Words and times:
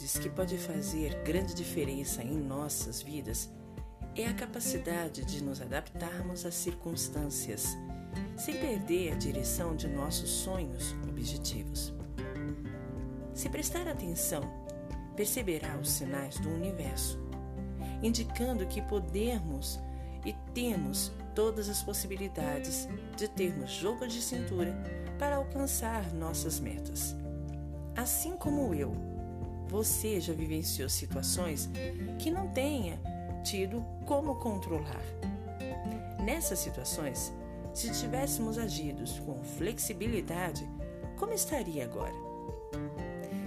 Que 0.00 0.30
pode 0.30 0.56
fazer 0.56 1.22
grande 1.24 1.54
diferença 1.54 2.22
em 2.22 2.34
nossas 2.34 3.02
vidas 3.02 3.50
é 4.16 4.26
a 4.26 4.32
capacidade 4.32 5.24
de 5.26 5.44
nos 5.44 5.60
adaptarmos 5.60 6.46
às 6.46 6.54
circunstâncias, 6.54 7.76
sem 8.34 8.56
perder 8.56 9.12
a 9.12 9.16
direção 9.16 9.76
de 9.76 9.86
nossos 9.88 10.30
sonhos 10.30 10.94
objetivos. 11.06 11.92
Se 13.34 13.50
prestar 13.50 13.86
atenção, 13.86 14.42
perceberá 15.14 15.76
os 15.76 15.90
sinais 15.90 16.38
do 16.38 16.48
universo, 16.48 17.20
indicando 18.02 18.66
que 18.66 18.80
podemos 18.80 19.78
e 20.24 20.32
temos 20.54 21.12
todas 21.34 21.68
as 21.68 21.82
possibilidades 21.82 22.88
de 23.16 23.28
termos 23.28 23.70
jogo 23.70 24.06
de 24.06 24.22
cintura 24.22 24.74
para 25.18 25.36
alcançar 25.36 26.10
nossas 26.14 26.58
metas. 26.58 27.14
Assim 27.94 28.34
como 28.36 28.74
eu, 28.74 29.09
você 29.70 30.20
já 30.20 30.32
vivenciou 30.32 30.88
situações 30.88 31.70
que 32.18 32.28
não 32.28 32.48
tenha 32.48 33.00
tido 33.44 33.84
como 34.04 34.34
controlar. 34.34 35.00
Nessas 36.24 36.58
situações, 36.58 37.32
se 37.72 37.90
tivéssemos 37.92 38.58
agido 38.58 39.04
com 39.24 39.42
flexibilidade, 39.44 40.68
como 41.16 41.32
estaria 41.32 41.84
agora? 41.84 42.14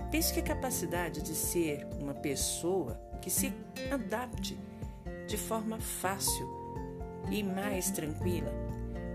Penso 0.09 0.33
que 0.33 0.39
a 0.39 0.43
capacidade 0.43 1.21
de 1.21 1.35
ser 1.35 1.85
uma 1.99 2.13
pessoa 2.13 2.99
que 3.21 3.29
se 3.29 3.53
adapte 3.91 4.57
de 5.27 5.37
forma 5.37 5.77
fácil 5.79 6.47
e 7.29 7.43
mais 7.43 7.91
tranquila 7.91 8.51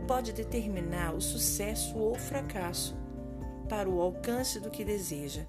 pode 0.06 0.32
determinar 0.32 1.14
o 1.14 1.20
sucesso 1.20 1.96
ou 1.96 2.14
fracasso 2.14 2.94
para 3.68 3.88
o 3.88 4.00
alcance 4.00 4.60
do 4.60 4.70
que 4.70 4.84
deseja 4.84 5.46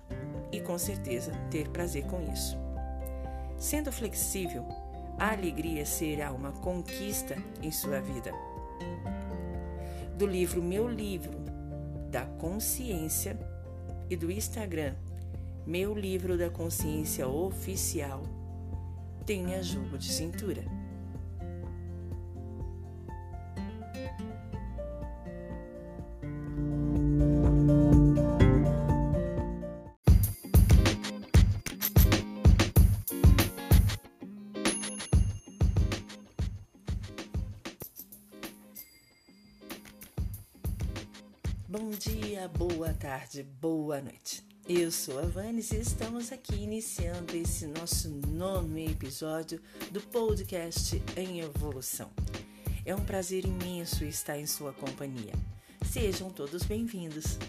e, 0.51 0.59
com 0.59 0.77
certeza, 0.77 1.31
ter 1.51 1.69
prazer 1.69 2.05
com 2.05 2.21
isso. 2.31 2.57
Sendo 3.57 3.91
flexível, 3.91 4.65
a 5.17 5.31
alegria 5.31 5.85
será 5.85 6.31
uma 6.31 6.51
conquista 6.51 7.35
em 7.61 7.71
sua 7.71 7.99
vida. 7.99 8.31
Do 10.17 10.25
livro 10.25 10.61
Meu 10.61 10.87
Livro 10.87 11.37
da 12.09 12.25
Consciência 12.25 13.37
e 14.09 14.15
do 14.15 14.31
Instagram 14.31 14.95
Meu 15.65 15.93
Livro 15.93 16.37
da 16.37 16.49
Consciência 16.49 17.27
Oficial, 17.27 18.23
tenha 19.25 19.61
jogo 19.61 19.97
de 19.97 20.11
cintura. 20.11 20.78
Tarde, 43.09 43.41
boa 43.41 43.99
noite. 43.99 44.43
Eu 44.67 44.91
sou 44.91 45.17
a 45.17 45.23
Vanes 45.23 45.71
e 45.71 45.77
estamos 45.77 46.31
aqui 46.31 46.53
iniciando 46.53 47.35
esse 47.35 47.65
nosso 47.65 48.07
nono 48.07 48.77
episódio 48.77 49.59
do 49.89 49.99
podcast 49.99 51.01
em 51.17 51.39
evolução. 51.39 52.11
É 52.85 52.93
um 52.93 53.03
prazer 53.03 53.45
imenso 53.45 54.05
estar 54.05 54.37
em 54.37 54.45
sua 54.45 54.73
companhia. 54.73 55.33
Sejam 55.91 56.29
todos 56.29 56.61
bem-vindos. 56.61 57.39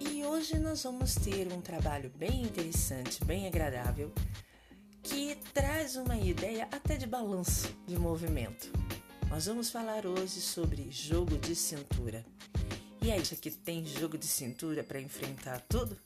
E 0.00 0.24
hoje 0.24 0.58
nós 0.58 0.84
vamos 0.84 1.16
ter 1.16 1.52
um 1.52 1.60
trabalho 1.60 2.10
bem 2.16 2.44
interessante, 2.44 3.22
bem 3.26 3.46
agradável 3.46 4.10
traz 5.56 5.96
uma 5.96 6.18
ideia 6.18 6.68
até 6.70 6.98
de 6.98 7.06
balanço 7.06 7.74
de 7.86 7.98
movimento. 7.98 8.70
Nós 9.30 9.46
vamos 9.46 9.70
falar 9.70 10.04
hoje 10.04 10.38
sobre 10.38 10.90
jogo 10.90 11.38
de 11.38 11.56
cintura. 11.56 12.22
E 13.00 13.10
aí, 13.10 13.24
já 13.24 13.34
que 13.36 13.50
tem 13.50 13.82
jogo 13.86 14.18
de 14.18 14.26
cintura 14.26 14.84
para 14.84 15.00
enfrentar 15.00 15.62
tudo? 15.66 15.96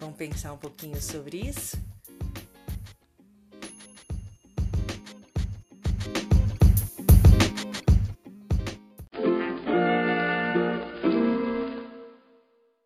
Vamos 0.00 0.16
pensar 0.16 0.52
um 0.52 0.56
pouquinho 0.56 1.00
sobre 1.00 1.36
isso? 1.36 1.76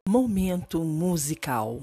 Momento 0.07 0.85
musical. 0.85 1.83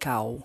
Musical. 0.00 0.42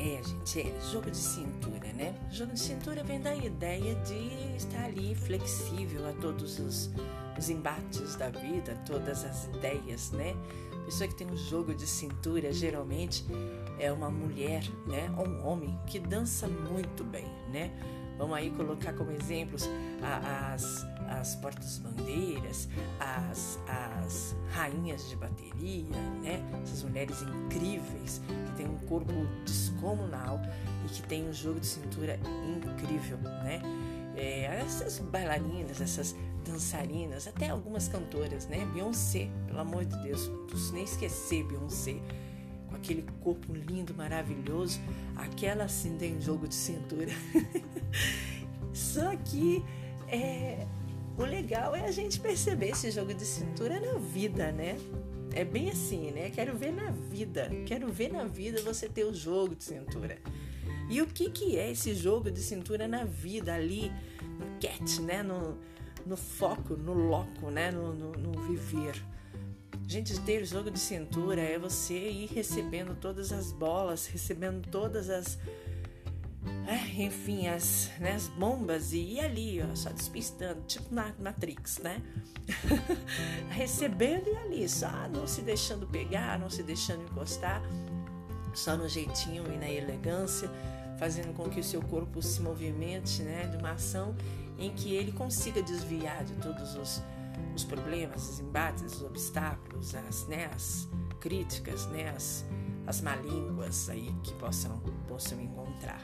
É, 0.00 0.22
gente, 0.22 0.60
é 0.60 0.80
jogo 0.90 1.10
de 1.10 1.16
cintura, 1.16 1.92
né? 1.92 2.14
Jogo 2.30 2.52
de 2.52 2.60
cintura 2.60 3.04
vem 3.04 3.20
da 3.20 3.34
ideia 3.34 3.94
de 3.96 4.56
estar 4.56 4.84
ali 4.84 5.14
flexível 5.14 6.08
a 6.08 6.12
todos 6.14 6.58
os, 6.58 6.90
os 7.38 7.48
embates 7.48 8.16
da 8.16 8.30
vida, 8.30 8.76
todas 8.84 9.24
as 9.24 9.44
ideias, 9.44 10.10
né? 10.10 10.34
pessoa 10.84 11.08
que 11.08 11.14
tem 11.14 11.26
um 11.26 11.36
jogo 11.36 11.74
de 11.74 11.86
cintura 11.86 12.52
geralmente 12.52 13.24
é 13.82 13.90
uma 13.90 14.08
mulher, 14.08 14.62
né, 14.86 15.12
ou 15.18 15.26
um 15.26 15.46
homem 15.46 15.76
que 15.86 15.98
dança 15.98 16.46
muito 16.46 17.02
bem, 17.02 17.26
né? 17.52 17.72
Vamos 18.16 18.36
aí 18.36 18.50
colocar 18.50 18.92
como 18.92 19.10
exemplos 19.10 19.68
as, 20.00 20.86
as 21.08 21.34
portas-bandeiras, 21.36 22.68
as, 23.00 23.58
as 23.66 24.36
rainhas 24.52 25.08
de 25.08 25.16
bateria, 25.16 25.96
né? 26.22 26.40
Essas 26.62 26.84
mulheres 26.84 27.20
incríveis 27.22 28.20
que 28.46 28.56
têm 28.56 28.68
um 28.68 28.78
corpo 28.86 29.12
descomunal 29.44 30.40
e 30.86 30.88
que 30.88 31.02
têm 31.02 31.28
um 31.28 31.32
jogo 31.32 31.58
de 31.58 31.66
cintura 31.66 32.20
incrível, 32.56 33.18
né? 33.18 33.60
É, 34.14 34.44
essas 34.60 35.00
bailarinas, 35.00 35.80
essas 35.80 36.14
dançarinas, 36.44 37.26
até 37.26 37.48
algumas 37.48 37.88
cantoras, 37.88 38.46
né? 38.46 38.64
Beyoncé, 38.72 39.28
pelo 39.48 39.58
amor 39.58 39.84
de 39.84 40.00
Deus, 40.02 40.30
nem 40.72 40.84
esquecer 40.84 41.42
Beyoncé, 41.44 41.96
com 42.72 42.76
aquele 42.76 43.04
corpo 43.20 43.52
lindo, 43.52 43.94
maravilhoso, 43.94 44.80
aquela 45.14 45.64
assim 45.64 45.96
tem 45.96 46.20
jogo 46.20 46.48
de 46.48 46.54
cintura. 46.54 47.12
Só 48.72 49.14
que 49.16 49.62
é, 50.08 50.66
o 51.18 51.24
legal 51.24 51.76
é 51.76 51.84
a 51.84 51.90
gente 51.90 52.18
perceber 52.18 52.70
esse 52.70 52.90
jogo 52.90 53.12
de 53.12 53.24
cintura 53.24 53.78
na 53.78 53.98
vida, 53.98 54.50
né? 54.50 54.78
É 55.34 55.44
bem 55.44 55.70
assim, 55.70 56.10
né? 56.10 56.30
Quero 56.30 56.56
ver 56.56 56.72
na 56.72 56.90
vida, 56.90 57.50
quero 57.66 57.92
ver 57.92 58.12
na 58.12 58.24
vida 58.24 58.62
você 58.62 58.88
ter 58.88 59.04
o 59.04 59.14
jogo 59.14 59.54
de 59.54 59.64
cintura. 59.64 60.18
E 60.88 61.00
o 61.00 61.06
que, 61.06 61.30
que 61.30 61.58
é 61.58 61.70
esse 61.70 61.94
jogo 61.94 62.30
de 62.30 62.40
cintura 62.40 62.88
na 62.88 63.04
vida 63.04 63.54
ali, 63.54 63.92
no 64.38 64.58
cat, 64.58 65.00
né? 65.02 65.22
No, 65.22 65.58
no 66.04 66.16
foco, 66.16 66.74
no 66.74 66.92
loco, 66.92 67.50
né? 67.50 67.70
no, 67.70 67.94
no, 67.94 68.12
no 68.12 68.40
viver. 68.42 69.02
Gente, 69.92 70.18
ter 70.20 70.42
jogo 70.46 70.70
de 70.70 70.78
cintura 70.78 71.42
é 71.42 71.58
você 71.58 71.92
ir 71.92 72.30
recebendo 72.32 72.98
todas 72.98 73.30
as 73.30 73.52
bolas, 73.52 74.06
recebendo 74.06 74.66
todas 74.70 75.10
as. 75.10 75.38
É, 76.66 77.02
enfim, 77.02 77.46
as, 77.46 77.90
né, 78.00 78.12
as 78.12 78.26
bombas 78.26 78.94
e 78.94 79.00
ir 79.00 79.20
ali, 79.20 79.60
ó, 79.60 79.76
só 79.76 79.90
despistando, 79.90 80.62
tipo 80.62 80.94
na 80.94 81.12
Matrix, 81.20 81.76
né? 81.80 82.00
recebendo 83.52 84.28
e 84.28 84.36
ali, 84.38 84.66
só 84.66 84.90
não 85.12 85.26
se 85.26 85.42
deixando 85.42 85.86
pegar, 85.86 86.38
não 86.38 86.48
se 86.48 86.62
deixando 86.62 87.02
encostar, 87.02 87.60
só 88.54 88.78
no 88.78 88.88
jeitinho 88.88 89.44
e 89.52 89.58
na 89.58 89.68
elegância, 89.68 90.50
fazendo 90.98 91.34
com 91.34 91.50
que 91.50 91.60
o 91.60 91.64
seu 91.64 91.82
corpo 91.82 92.22
se 92.22 92.40
movimente, 92.40 93.22
né, 93.22 93.46
de 93.46 93.58
uma 93.58 93.72
ação 93.72 94.16
em 94.58 94.72
que 94.72 94.94
ele 94.94 95.12
consiga 95.12 95.62
desviar 95.62 96.24
de 96.24 96.32
todos 96.36 96.76
os, 96.76 97.02
os 97.54 97.64
problemas, 97.64 98.28
os 98.28 98.40
embates, 98.40 98.82
os 98.82 99.02
obstáculos, 99.02 99.94
as, 99.94 100.26
né, 100.26 100.50
as 100.54 100.88
críticas, 101.20 101.86
né, 101.86 102.12
as, 102.14 102.44
as 102.86 103.00
malínguas 103.00 103.88
aí 103.88 104.14
que 104.22 104.34
possam, 104.34 104.78
possam 105.06 105.40
encontrar. 105.40 106.00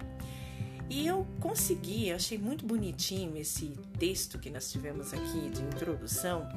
E 0.90 1.06
eu 1.06 1.26
consegui, 1.38 2.08
eu 2.08 2.16
achei 2.16 2.38
muito 2.38 2.64
bonitinho 2.64 3.36
esse 3.36 3.78
texto 3.98 4.38
que 4.38 4.48
nós 4.48 4.72
tivemos 4.72 5.12
aqui 5.12 5.50
de 5.50 5.62
introdução, 5.62 6.48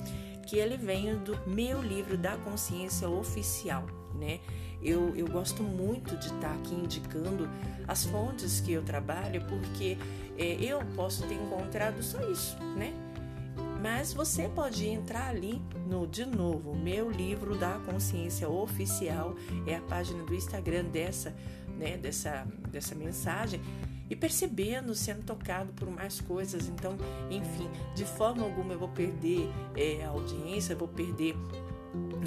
que 0.48 0.58
ele 0.58 0.78
vem 0.78 1.18
do 1.18 1.38
meu 1.50 1.82
livro 1.82 2.18
da 2.18 2.38
consciência 2.38 3.10
oficial, 3.10 3.86
né? 4.16 4.40
Eu, 4.82 5.16
eu 5.16 5.28
gosto 5.28 5.62
muito 5.62 6.16
de 6.16 6.28
estar 6.28 6.54
aqui 6.56 6.74
indicando 6.74 7.48
as 7.88 8.06
fontes 8.06 8.62
que 8.62 8.72
eu 8.72 8.82
trabalho, 8.82 9.46
porque 9.48 9.98
é, 10.38 10.56
eu 10.64 10.80
posso 10.96 11.28
ter 11.28 11.36
encontrado 11.36 12.02
só 12.02 12.20
isso, 12.30 12.58
né? 12.76 12.94
Mas 13.82 14.14
você 14.14 14.48
pode 14.48 14.88
entrar 14.88 15.30
ali 15.30 15.60
no, 15.88 16.06
de 16.06 16.24
novo, 16.24 16.76
meu 16.76 17.10
livro 17.10 17.58
da 17.58 17.80
consciência 17.80 18.48
oficial 18.48 19.36
é 19.66 19.76
a 19.76 19.82
página 19.82 20.24
do 20.24 20.36
Instagram 20.36 20.86
dessa, 20.86 21.36
né, 21.80 21.98
dessa, 21.98 22.46
dessa 22.70 22.94
mensagem 22.94 23.60
e 24.08 24.16
percebendo, 24.16 24.94
sendo 24.94 25.24
tocado 25.24 25.74
por 25.74 25.90
mais 25.90 26.22
coisas. 26.22 26.68
Então, 26.68 26.96
enfim, 27.30 27.68
de 27.96 28.06
forma 28.06 28.44
alguma 28.44 28.74
eu 28.74 28.80
vou 28.80 28.90
perder 28.90 29.50
é, 29.76 30.04
a 30.06 30.10
audiência, 30.10 30.76
vou 30.76 30.88
perder 30.88 31.36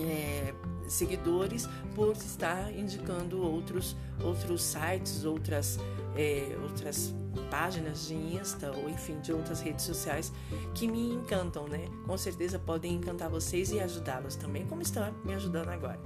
é, 0.02 0.52
seguidores 0.88 1.68
por 1.94 2.12
estar 2.12 2.72
indicando 2.72 3.42
outros, 3.42 3.96
outros 4.22 4.62
sites, 4.62 5.24
outras, 5.24 5.78
é, 6.16 6.56
outras 6.62 7.14
páginas 7.50 8.06
de 8.06 8.14
Insta 8.14 8.70
ou 8.72 8.88
enfim 8.88 9.20
de 9.20 9.32
outras 9.32 9.60
redes 9.60 9.84
sociais 9.84 10.32
que 10.74 10.86
me 10.86 11.14
encantam, 11.14 11.68
né? 11.68 11.88
Com 12.06 12.16
certeza 12.16 12.58
podem 12.58 12.94
encantar 12.94 13.28
vocês 13.28 13.70
e 13.70 13.80
ajudá-los 13.80 14.36
também, 14.36 14.66
como 14.66 14.82
estão 14.82 15.12
me 15.24 15.34
ajudando 15.34 15.68
agora. 15.68 16.00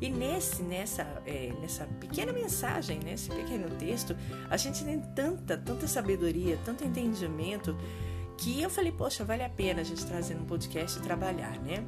E 0.00 0.10
nesse, 0.10 0.62
nessa, 0.62 1.02
é, 1.24 1.52
nessa 1.60 1.86
pequena 1.86 2.32
mensagem, 2.32 2.98
nesse 2.98 3.30
pequeno 3.30 3.70
texto, 3.76 4.16
a 4.50 4.56
gente 4.56 4.84
tem 4.84 5.00
tanta, 5.14 5.56
tanta 5.56 5.86
sabedoria, 5.86 6.58
tanto 6.64 6.84
entendimento 6.84 7.76
que 8.36 8.60
eu 8.60 8.68
falei, 8.68 8.92
poxa, 8.92 9.24
vale 9.24 9.42
a 9.42 9.48
pena 9.48 9.80
a 9.80 9.84
gente 9.84 10.04
trazer 10.04 10.34
no 10.34 10.44
podcast 10.44 10.98
e 10.98 11.02
trabalhar, 11.02 11.58
né? 11.60 11.84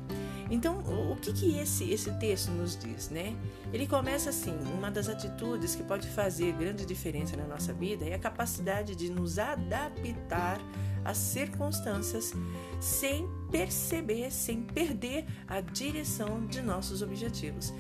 Então, 0.50 0.78
o 1.10 1.16
que 1.16 1.32
que 1.32 1.58
esse 1.58 1.90
esse 1.90 2.10
texto 2.18 2.50
nos 2.50 2.76
diz, 2.76 3.10
né? 3.10 3.36
Ele 3.72 3.86
começa 3.86 4.30
assim: 4.30 4.56
uma 4.74 4.90
das 4.90 5.08
atitudes 5.08 5.74
que 5.74 5.82
pode 5.82 6.08
fazer 6.08 6.52
grande 6.52 6.86
diferença 6.86 7.36
na 7.36 7.44
nossa 7.44 7.72
vida 7.72 8.04
é 8.04 8.14
a 8.14 8.18
capacidade 8.18 8.94
de 8.94 9.10
nos 9.10 9.38
adaptar 9.38 10.60
às 11.04 11.18
circunstâncias 11.18 12.32
sem 12.80 13.28
perceber, 13.50 14.30
sem 14.30 14.62
perder 14.62 15.24
a 15.48 15.60
direção 15.60 16.46
de 16.46 16.62
nossos 16.62 17.02
objetivos. 17.02 17.72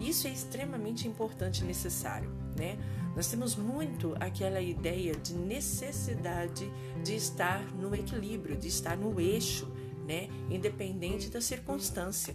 Isso 0.00 0.26
é 0.26 0.30
extremamente 0.30 1.06
importante 1.06 1.62
e 1.62 1.64
necessário, 1.64 2.30
né? 2.56 2.78
Nós 3.14 3.28
temos 3.28 3.54
muito 3.54 4.14
aquela 4.18 4.60
ideia 4.60 5.14
de 5.14 5.34
necessidade 5.34 6.70
de 7.02 7.14
estar 7.14 7.62
no 7.76 7.94
equilíbrio, 7.94 8.56
de 8.56 8.66
estar 8.66 8.96
no 8.96 9.20
eixo, 9.20 9.70
né? 10.04 10.28
Independente 10.50 11.28
da 11.28 11.40
circunstância. 11.40 12.34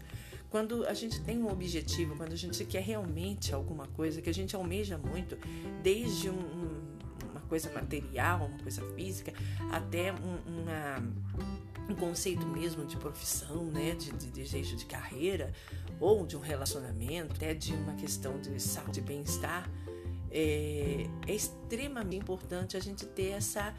Quando 0.49 0.85
a 0.87 0.93
gente 0.93 1.21
tem 1.21 1.41
um 1.41 1.51
objetivo, 1.51 2.15
quando 2.15 2.33
a 2.33 2.35
gente 2.35 2.65
quer 2.65 2.81
realmente 2.81 3.53
alguma 3.53 3.85
coisa 3.87 4.21
que 4.21 4.29
a 4.29 4.33
gente 4.33 4.55
almeja 4.55 4.97
muito, 4.97 5.37
desde 5.83 6.29
um, 6.29 6.81
uma 7.29 7.41
coisa 7.41 7.71
material, 7.71 8.47
uma 8.47 8.57
coisa 8.59 8.81
física, 8.95 9.31
até 9.71 10.11
um, 10.11 10.61
uma, 10.61 11.91
um 11.91 11.95
conceito 11.95 12.47
mesmo 12.47 12.83
de 12.85 12.97
profissão, 12.97 13.65
né? 13.65 13.93
De, 13.93 14.11
de 14.11 14.75
de 14.75 14.85
carreira, 14.85 15.53
ou 15.99 16.25
de 16.25 16.35
um 16.35 16.39
relacionamento, 16.39 17.35
até 17.35 17.53
de 17.53 17.73
uma 17.73 17.93
questão 17.93 18.39
de 18.39 18.59
saúde 18.59 18.99
e 18.99 19.03
bem-estar 19.03 19.69
é, 20.31 21.07
é, 21.27 21.33
extremamente 21.33 22.17
importante 22.17 22.77
a 22.77 22.79
gente 22.79 23.05
ter 23.05 23.29
essa, 23.29 23.73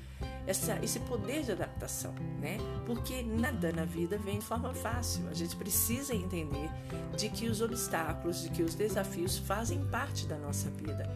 essa, 0.46 0.78
esse 0.82 0.98
poder 1.00 1.42
de 1.42 1.52
adaptação, 1.52 2.14
né? 2.40 2.58
Porque 2.86 3.22
nada 3.22 3.72
na 3.72 3.84
vida 3.84 4.18
vem 4.18 4.38
de 4.38 4.44
forma 4.44 4.74
fácil. 4.74 5.28
A 5.28 5.34
gente 5.34 5.56
precisa 5.56 6.14
entender 6.14 6.70
de 7.16 7.28
que 7.28 7.48
os 7.48 7.60
obstáculos, 7.60 8.42
de 8.42 8.50
que 8.50 8.62
os 8.62 8.74
desafios 8.74 9.38
fazem 9.38 9.84
parte 9.86 10.26
da 10.26 10.36
nossa 10.36 10.70
vida 10.70 11.08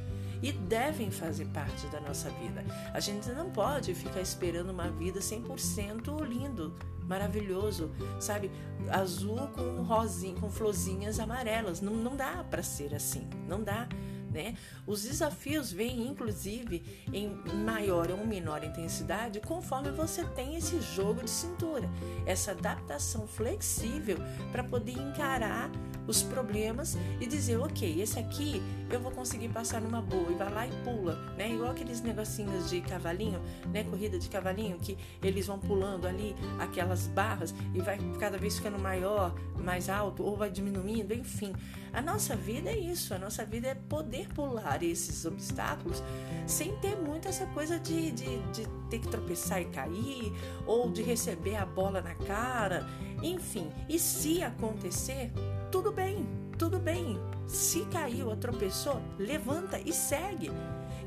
e 0.43 0.53
devem 0.53 1.11
fazer 1.11 1.47
parte 1.47 1.87
da 1.87 2.01
nossa 2.01 2.29
vida. 2.29 2.63
A 2.93 3.01
gente 3.01 3.31
não 3.31 3.51
pode 3.51 3.95
ficar 3.95 4.21
esperando 4.21 4.71
uma 4.71 4.91
vida 4.91 5.19
100% 5.19 6.23
lindo, 6.23 6.75
maravilhoso, 7.07 7.91
sabe? 8.21 8.51
Azul 8.91 9.49
com 9.55 9.83
rosinha, 9.83 10.39
com 10.39 10.51
florzinhas 10.51 11.19
amarelas. 11.19 11.81
Não, 11.81 11.95
não 11.95 12.15
dá 12.15 12.45
para 12.45 12.63
ser 12.63 12.95
assim, 12.95 13.27
não 13.49 13.63
dá. 13.63 13.89
Né? 14.35 14.57
Os 14.85 15.05
desafios 15.05 15.71
vêm, 15.71 16.09
inclusive, 16.09 16.83
em 17.13 17.29
maior 17.65 18.11
ou 18.11 18.27
menor 18.27 18.65
intensidade 18.65 19.39
conforme 19.39 19.93
você 19.93 20.25
tem 20.25 20.57
esse 20.57 20.81
jogo 20.81 21.23
de 21.23 21.31
cintura, 21.31 21.89
essa 22.27 22.51
adaptação 22.51 23.29
flexível 23.29 24.19
para 24.51 24.65
poder 24.65 24.99
encarar 24.99 25.71
os 26.07 26.23
problemas 26.23 26.99
e 27.21 27.27
dizer, 27.27 27.59
ok, 27.59 28.03
esse 28.03 28.19
aqui 28.19 28.61
eu 28.91 29.01
vou 29.01 29.11
conseguir 29.11 29.49
passar 29.49 29.81
numa 29.81 30.03
boa 30.03 30.31
e 30.31 30.35
vai 30.35 30.53
lá 30.53 30.67
e 30.67 30.71
pula, 30.85 31.15
né? 31.37 31.51
Igual 31.51 31.71
aqueles 31.71 32.03
negocinhos 32.03 32.69
de 32.69 32.81
cavalinho, 32.81 33.41
né? 33.73 33.85
Corrida 33.85 34.19
de 34.19 34.29
cavalinho 34.29 34.79
que 34.79 34.99
eles 35.23 35.47
vão 35.47 35.59
pulando 35.59 36.07
ali 36.07 36.35
aquelas 36.59 37.07
barras 37.07 37.55
e 37.73 37.81
vai 37.81 37.99
cada 38.19 38.37
vez 38.37 38.57
ficando 38.57 38.79
maior, 38.79 39.35
mais 39.57 39.89
alto 39.89 40.23
ou 40.23 40.37
vai 40.37 40.51
diminuindo, 40.51 41.15
enfim. 41.15 41.53
A 41.93 42.03
nossa 42.03 42.37
vida 42.37 42.71
é 42.71 42.77
isso, 42.77 43.15
a 43.15 43.19
nossa 43.19 43.45
vida 43.45 43.69
é 43.69 43.75
poder 43.75 44.24
pular 44.27 44.83
esses 44.83 45.25
obstáculos 45.25 46.03
sem 46.47 46.77
ter 46.77 46.97
muito 46.97 47.29
essa 47.29 47.47
coisa 47.47 47.79
de, 47.79 48.11
de, 48.13 48.39
de 48.53 48.67
ter 48.91 48.99
que 48.99 49.09
tropeçar 49.09 49.61
e 49.61 49.67
cair, 49.67 50.33
ou 50.67 50.91
de 50.91 51.03
receber 51.03 51.57
a 51.57 51.65
bola 51.65 52.01
na 52.01 52.15
cara, 52.15 52.87
enfim. 53.23 53.71
E 53.89 53.99
se 53.99 54.43
acontecer, 54.43 55.33
tudo 55.71 55.91
bem, 55.91 56.27
tudo 56.59 56.79
bem. 56.79 57.19
Se 57.47 57.85
caiu 57.87 58.29
ou 58.29 58.37
tropeçou, 58.37 59.01
levanta 59.19 59.79
e 59.79 59.93
segue. 59.93 60.51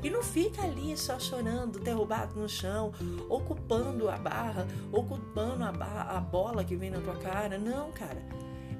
E 0.02 0.10
não 0.10 0.22
fica 0.22 0.62
ali 0.62 0.96
só 0.96 1.18
chorando, 1.18 1.80
derrubado 1.80 2.38
no 2.40 2.48
chão, 2.48 2.92
ocupando 3.28 4.08
a 4.08 4.16
barra, 4.16 4.66
ocupando 4.92 5.64
a, 5.64 5.72
barra, 5.72 6.16
a 6.16 6.20
bola 6.20 6.64
que 6.64 6.76
vem 6.76 6.90
na 6.90 7.00
tua 7.00 7.16
cara. 7.16 7.58
Não, 7.58 7.90
cara. 7.90 8.22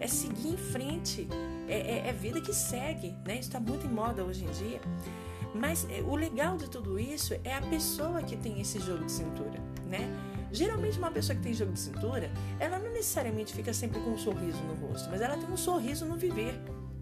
É 0.01 0.07
seguir 0.07 0.49
em 0.49 0.57
frente. 0.57 1.29
É, 1.69 2.07
é, 2.07 2.09
é 2.09 2.13
vida 2.13 2.41
que 2.41 2.53
segue, 2.53 3.15
né? 3.27 3.35
Isso 3.35 3.49
está 3.49 3.61
muito 3.61 3.87
em 3.87 3.91
moda 3.91 4.25
hoje 4.25 4.45
em 4.45 4.51
dia. 4.51 4.81
Mas 5.55 5.87
é, 5.91 6.03
o 6.03 6.15
legal 6.15 6.57
de 6.57 6.69
tudo 6.69 6.99
isso 6.99 7.35
é 7.45 7.55
a 7.55 7.63
pessoa 7.63 8.23
que 8.23 8.37
tem 8.37 8.61
esse 8.61 8.79
jogo 8.79 9.05
de 9.05 9.13
cintura, 9.13 9.61
né? 9.87 10.09
Geralmente 10.51 10.99
uma 10.99 11.11
pessoa 11.11 11.37
que 11.37 11.43
tem 11.43 11.53
jogo 11.53 11.73
de 11.73 11.81
cintura, 11.81 12.31
ela 12.59 12.79
não 12.79 12.91
necessariamente 12.91 13.53
fica 13.55 13.73
sempre 13.73 14.01
com 14.01 14.11
um 14.11 14.19
sorriso 14.19 14.63
no 14.63 14.75
rosto, 14.87 15.11
mas 15.11 15.21
ela 15.21 15.37
tem 15.37 15.51
um 15.51 15.57
sorriso 15.57 16.07
no 16.07 16.17
viver 16.17 16.59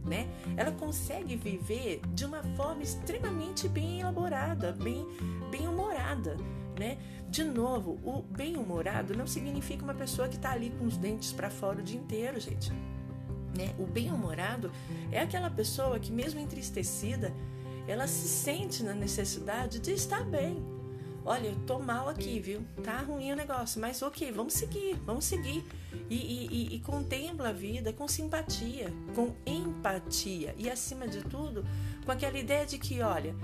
né? 0.07 0.29
Ela 0.57 0.71
consegue 0.73 1.37
viver 1.37 2.01
de 2.15 2.25
uma 2.25 2.43
forma 2.57 2.83
extremamente 2.83 3.69
bem 3.69 4.01
elaborada, 4.01 4.73
bem, 4.73 5.07
bem 5.51 5.67
humorada, 5.67 6.37
né? 6.79 6.99
De 7.29 7.43
novo, 7.43 7.99
o 8.05 8.23
bem 8.23 8.57
humorado 8.57 9.17
não 9.17 9.27
significa 9.27 9.83
uma 9.83 9.95
pessoa 9.95 10.29
que 10.29 10.37
está 10.37 10.53
ali 10.53 10.71
com 10.71 10.85
os 10.85 10.97
dentes 10.97 11.33
para 11.33 11.51
fora 11.51 11.81
o 11.81 11.83
dia 11.83 11.99
inteiro, 11.99 12.39
gente. 12.41 12.73
Né? 13.57 13.75
O 13.79 13.87
bem 13.87 14.13
humorado 14.13 14.71
é 15.11 15.21
aquela 15.21 15.51
pessoa 15.51 15.99
que 15.99 16.13
mesmo 16.13 16.39
entristecida, 16.39 17.33
ela 17.89 18.07
se 18.07 18.29
sente 18.29 18.83
na 18.83 18.95
necessidade 18.95 19.79
de 19.79 19.93
estar 19.93 20.25
bem, 20.25 20.63
olha, 21.27 21.49
eu 21.49 21.57
tô 21.67 21.79
mal 21.79 22.09
aqui, 22.09 22.39
viu? 22.39 22.63
Tá 22.85 22.99
ruim 22.99 23.33
o 23.33 23.37
negócio, 23.37 23.81
mas 23.81 24.01
ok, 24.01 24.31
vamos 24.31 24.53
seguir, 24.55 24.95
vamos 25.05 25.25
seguir. 25.25 25.65
E, 26.09 26.15
e, 26.15 26.75
e, 26.77 26.81
contempla 26.81 27.49
a 27.49 27.53
vida 27.53 27.93
com 27.93 28.07
simpatia, 28.07 28.93
com 29.15 29.35
empatia 29.45 30.55
e, 30.57 30.71
acima 30.71 31.09
de 31.09 31.23
tudo, 31.23 31.67
com 32.05 32.13
aquela 32.13 32.39
ideia 32.39 32.65
de 32.65 32.79
que, 32.79 33.03
olha, 33.03 33.35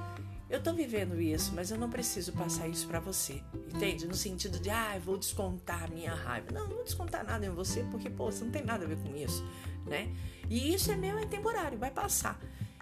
eu 0.52 0.62
tô 0.62 0.74
vivendo 0.74 1.18
isso, 1.18 1.54
mas 1.54 1.70
eu 1.70 1.78
não 1.78 1.88
preciso 1.88 2.30
passar 2.32 2.68
isso 2.68 2.86
para 2.86 3.00
você, 3.00 3.42
entende? 3.74 4.06
No 4.06 4.14
sentido 4.14 4.60
de, 4.60 4.68
ah, 4.68 5.00
vou 5.02 5.16
descontar 5.16 5.84
a 5.84 5.86
minha 5.86 6.14
raiva. 6.14 6.52
Não, 6.52 6.68
não 6.68 6.76
vou 6.76 6.84
descontar 6.84 7.24
nada 7.24 7.46
em 7.46 7.48
você, 7.48 7.82
porque, 7.90 8.10
pô, 8.10 8.30
você 8.30 8.44
não 8.44 8.50
tem 8.50 8.62
nada 8.62 8.84
a 8.84 8.88
ver 8.88 8.98
com 8.98 9.16
isso, 9.16 9.42
né? 9.86 10.14
E 10.50 10.74
isso 10.74 10.92
é 10.92 10.94
meu, 10.94 11.18
é 11.18 11.24
temporário, 11.24 11.78
vai 11.78 11.90
passar. 11.90 12.38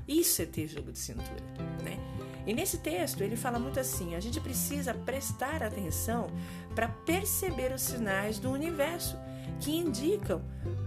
Isso 0.09 0.43
é 0.43 0.47
ter 0.47 0.67
jogo 0.67 0.91
de 0.91 0.99
cintura, 0.99 1.45
né? 1.85 1.97
E 2.45 2.53
nesse 2.53 2.79
texto 2.79 3.21
ele 3.23 3.37
fala 3.37 3.61
muito 3.61 3.79
assim: 3.79 4.17
a 4.17 4.21
gente 4.21 4.41
precisa 4.41 4.93
prestar 4.93 5.63
atenção 5.63 6.29
para 6.75 6.89
perceber 6.89 7.73
os 7.73 7.83
sinais 7.83 8.41
do 8.41 8.51
universo 8.51 9.17
que 9.61 9.77
indicam 9.77 10.43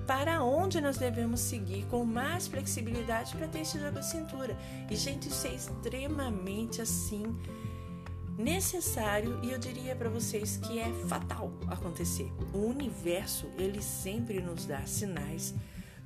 para 0.06 0.44
onde 0.44 0.82
nós 0.82 0.98
devemos 0.98 1.39
seguir 1.39 1.86
com 1.86 2.03
mais 2.03 2.48
flexibilidade 2.48 3.36
para 3.36 3.48
ter 3.48 3.60
esse 3.60 3.80
jogo 3.80 4.00
de 4.00 4.06
cintura. 4.06 4.58
E, 4.89 4.96
gente, 4.96 5.30
isso 5.30 5.48
é 5.48 5.53
extremamente 5.53 6.82
assim 6.82 7.24
necessário 8.38 9.39
e 9.44 9.51
eu 9.51 9.60
diria 9.60 9.96
para 9.96 10.10
vocês 10.10 10.58
que 10.58 10.80
é 10.80 10.92
fatal 11.08 11.51
acontecer. 11.68 12.32
O 12.53 12.65
universo, 12.65 13.48
ele 13.58 13.82
sempre 13.82 14.42
nos 14.42 14.65
dá 14.65 14.82
sinais 14.86 15.53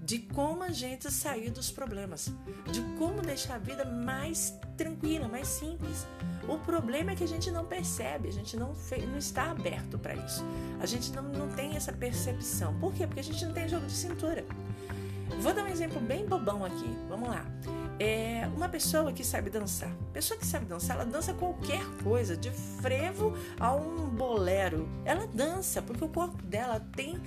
de 0.08 0.20
como 0.20 0.64
a 0.64 0.70
gente 0.70 1.12
sair 1.12 1.50
dos 1.50 1.70
problemas, 1.70 2.32
de 2.72 2.82
como 2.98 3.22
deixar 3.22 3.56
a 3.56 3.58
vida 3.58 3.84
mais 3.84 4.58
tranquila, 4.78 5.28
mais 5.28 5.50
simples. 5.50 6.08
O 6.48 6.58
problema 6.60 7.12
é 7.12 7.16
que 7.16 7.26
a 7.26 7.28
gente 7.28 7.52
não 7.52 7.66
percebe, 7.66 8.30
a 8.30 8.32
gente 8.32 8.56
não, 8.56 8.74
não 9.10 9.18
está 9.18 9.52
aberto 9.52 10.00
para 10.00 10.16
isso. 10.16 10.46
A 10.80 10.86
gente 10.86 11.12
não, 11.12 11.24
não 11.24 11.50
tem 11.50 11.76
essa 11.76 11.92
percepção. 11.92 12.80
Por 12.80 12.94
quê? 12.94 13.06
Porque 13.06 13.20
a 13.20 13.24
gente 13.24 13.44
não 13.44 13.52
tem 13.54 13.68
jogo 13.68 13.86
de 13.86 13.92
cintura. 13.92 14.46
Vou 15.42 15.54
dar 15.54 15.66
um 15.66 15.68
exemplo 15.68 16.00
bem 16.00 16.26
bobão 16.26 16.64
aqui. 16.64 16.98
Vamos 17.10 17.28
lá. 17.28 17.46
É 18.00 18.48
uma 18.56 18.70
pessoa 18.70 19.12
que 19.12 19.26
sabe 19.26 19.50
dançar. 19.50 19.92
Pessoa 20.14 20.40
que 20.40 20.46
sabe 20.46 20.66
dançar, 20.68 20.96
ela 20.96 21.06
dança 21.06 21.34
qualquer 21.34 21.84
coisa, 22.02 22.38
de 22.38 22.50
frevo 22.50 23.34
a 23.60 23.76
um 23.76 24.08
bolero. 24.08 24.88
Ela 25.04 25.28
dança 25.28 25.82
porque 25.82 26.06
o 26.06 26.08
corpo 26.08 26.42
dela 26.44 26.80
tem 26.96 27.20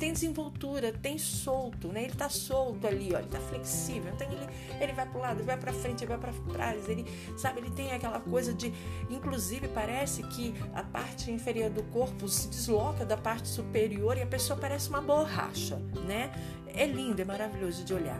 tem 0.00 0.14
desenvoltura, 0.14 0.92
tem 0.92 1.18
solto, 1.18 1.88
né? 1.88 2.04
Ele 2.04 2.14
tá 2.14 2.30
solto 2.30 2.86
ali, 2.86 3.14
ó, 3.14 3.18
ele 3.18 3.28
tá 3.28 3.38
flexível. 3.38 4.10
Então 4.14 4.26
ele, 4.32 4.48
ele 4.80 4.92
vai 4.94 5.06
pro 5.06 5.20
lado, 5.20 5.44
vai 5.44 5.58
para 5.58 5.72
frente, 5.74 6.06
vai 6.06 6.16
para 6.16 6.32
trás, 6.52 6.88
ele, 6.88 7.04
sabe, 7.36 7.60
ele 7.60 7.70
tem 7.70 7.92
aquela 7.92 8.18
coisa 8.18 8.54
de, 8.54 8.72
inclusive 9.10 9.68
parece 9.68 10.22
que 10.22 10.54
a 10.74 10.82
parte 10.82 11.30
inferior 11.30 11.68
do 11.68 11.82
corpo 11.84 12.26
se 12.28 12.48
desloca 12.48 13.04
da 13.04 13.16
parte 13.16 13.46
superior 13.46 14.16
e 14.16 14.22
a 14.22 14.26
pessoa 14.26 14.58
parece 14.58 14.88
uma 14.88 15.02
borracha, 15.02 15.76
né? 16.06 16.32
É 16.66 16.86
lindo, 16.86 17.20
é 17.20 17.24
maravilhoso 17.24 17.84
de 17.84 17.92
olhar. 17.92 18.18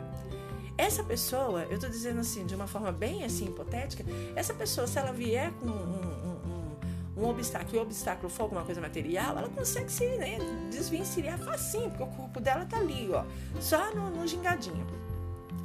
Essa 0.77 1.03
pessoa, 1.03 1.65
eu 1.65 1.79
tô 1.79 1.89
dizendo 1.89 2.21
assim, 2.21 2.45
de 2.45 2.55
uma 2.55 2.67
forma 2.67 2.93
bem 2.93 3.25
assim 3.25 3.47
hipotética, 3.47 4.05
essa 4.37 4.53
pessoa, 4.53 4.87
se 4.87 4.99
ela 4.99 5.13
vier 5.13 5.51
com 5.53 5.67
um, 5.67 6.30
um 6.30 6.30
um 7.21 7.31
obstáculo 7.31 7.77
e 7.77 7.79
o 7.79 7.83
obstáculo 7.83 8.29
for 8.29 8.45
alguma 8.45 8.65
coisa 8.65 8.81
material, 8.81 9.37
ela 9.37 9.49
consegue 9.49 9.91
se 9.91 10.07
né, 10.17 10.39
desvencilhar 10.71 11.39
facinho, 11.39 11.91
porque 11.91 12.03
o 12.03 12.07
corpo 12.07 12.41
dela 12.41 12.65
tá 12.65 12.79
ali, 12.79 13.11
ó, 13.13 13.25
só 13.61 13.95
no, 13.95 14.11
no 14.11 14.27
gingadinho. 14.27 14.87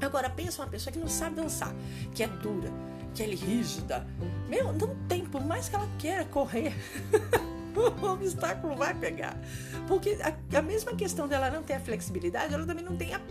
Agora, 0.01 0.29
pensa 0.29 0.61
uma 0.61 0.67
pessoa 0.67 0.91
que 0.91 0.99
não 0.99 1.07
sabe 1.07 1.35
dançar, 1.35 1.73
que 2.13 2.23
é 2.23 2.27
dura, 2.27 2.69
que 3.13 3.23
é 3.23 3.27
rígida. 3.27 4.05
Meu, 4.49 4.73
não 4.73 4.95
tem, 5.07 5.25
por 5.25 5.43
mais 5.43 5.69
que 5.69 5.75
ela 5.75 5.87
queira 5.97 6.25
correr. 6.25 6.73
o 8.01 8.13
obstáculo 8.13 8.75
vai 8.75 8.93
pegar. 8.93 9.37
Porque 9.87 10.17
a, 10.21 10.57
a, 10.57 10.61
mesma 10.61 10.95
questão 10.95 11.27
dela 11.27 11.49
não 11.49 11.63
ter 11.63 11.73
a 11.73 11.79
flexibilidade, 11.79 12.53
ela 12.53 12.65
também 12.65 12.83
não 12.83 12.95
tem 12.95 13.13
a, 13.13 13.21